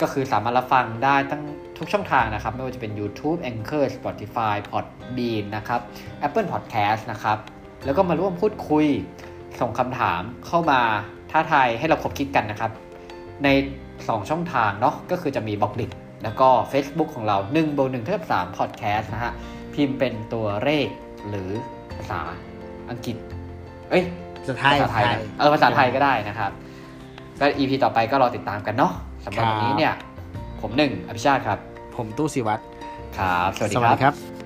[0.01, 1.43] ก็คือสามารถรับฟังได้ตั้ง
[1.79, 5.81] ทุกช่องทางนะครับ ไม่ว่าจะเป็น YouTube Anchor Spotify Podbean นะครับ
[6.27, 7.39] Apple Podcast นะครับ
[7.85, 8.87] แล้วก็มาร่วมพูดคุย
[9.61, 10.81] ส่งคำถามเข้ามา
[11.31, 12.71] ท้าทายให้เราคบคิดกันนะครับ
[13.45, 13.49] ใน
[13.89, 15.87] 2 ช่องทางเนาะก็คือจะมีบล็อกดิ
[16.23, 19.33] แล้วก็ Facebook ของเรา1บวก1เท่ากับ3 Podcast นะฮะ
[19.79, 20.89] พิมพ์เป็นตัวเลข
[21.29, 21.51] หรือ
[21.97, 22.21] ภาษา
[22.91, 23.17] อังกฤษ
[23.91, 24.03] เอ้ย
[24.47, 26.51] จะไทยภาษาไทยนะเออภาษาไทยก็ได้นะครับ
[27.41, 28.93] ก็ EP ต่อไปก็รอติดตามกันเนาะ
[29.25, 29.93] สำหรับวันนี้เนี่ย
[30.61, 31.59] ผมหนึ่งอภิชาติครับ
[31.97, 32.63] ผมตู้สิวัตร
[33.19, 34.38] ครับ สวัสดีสควัสรับดีครับ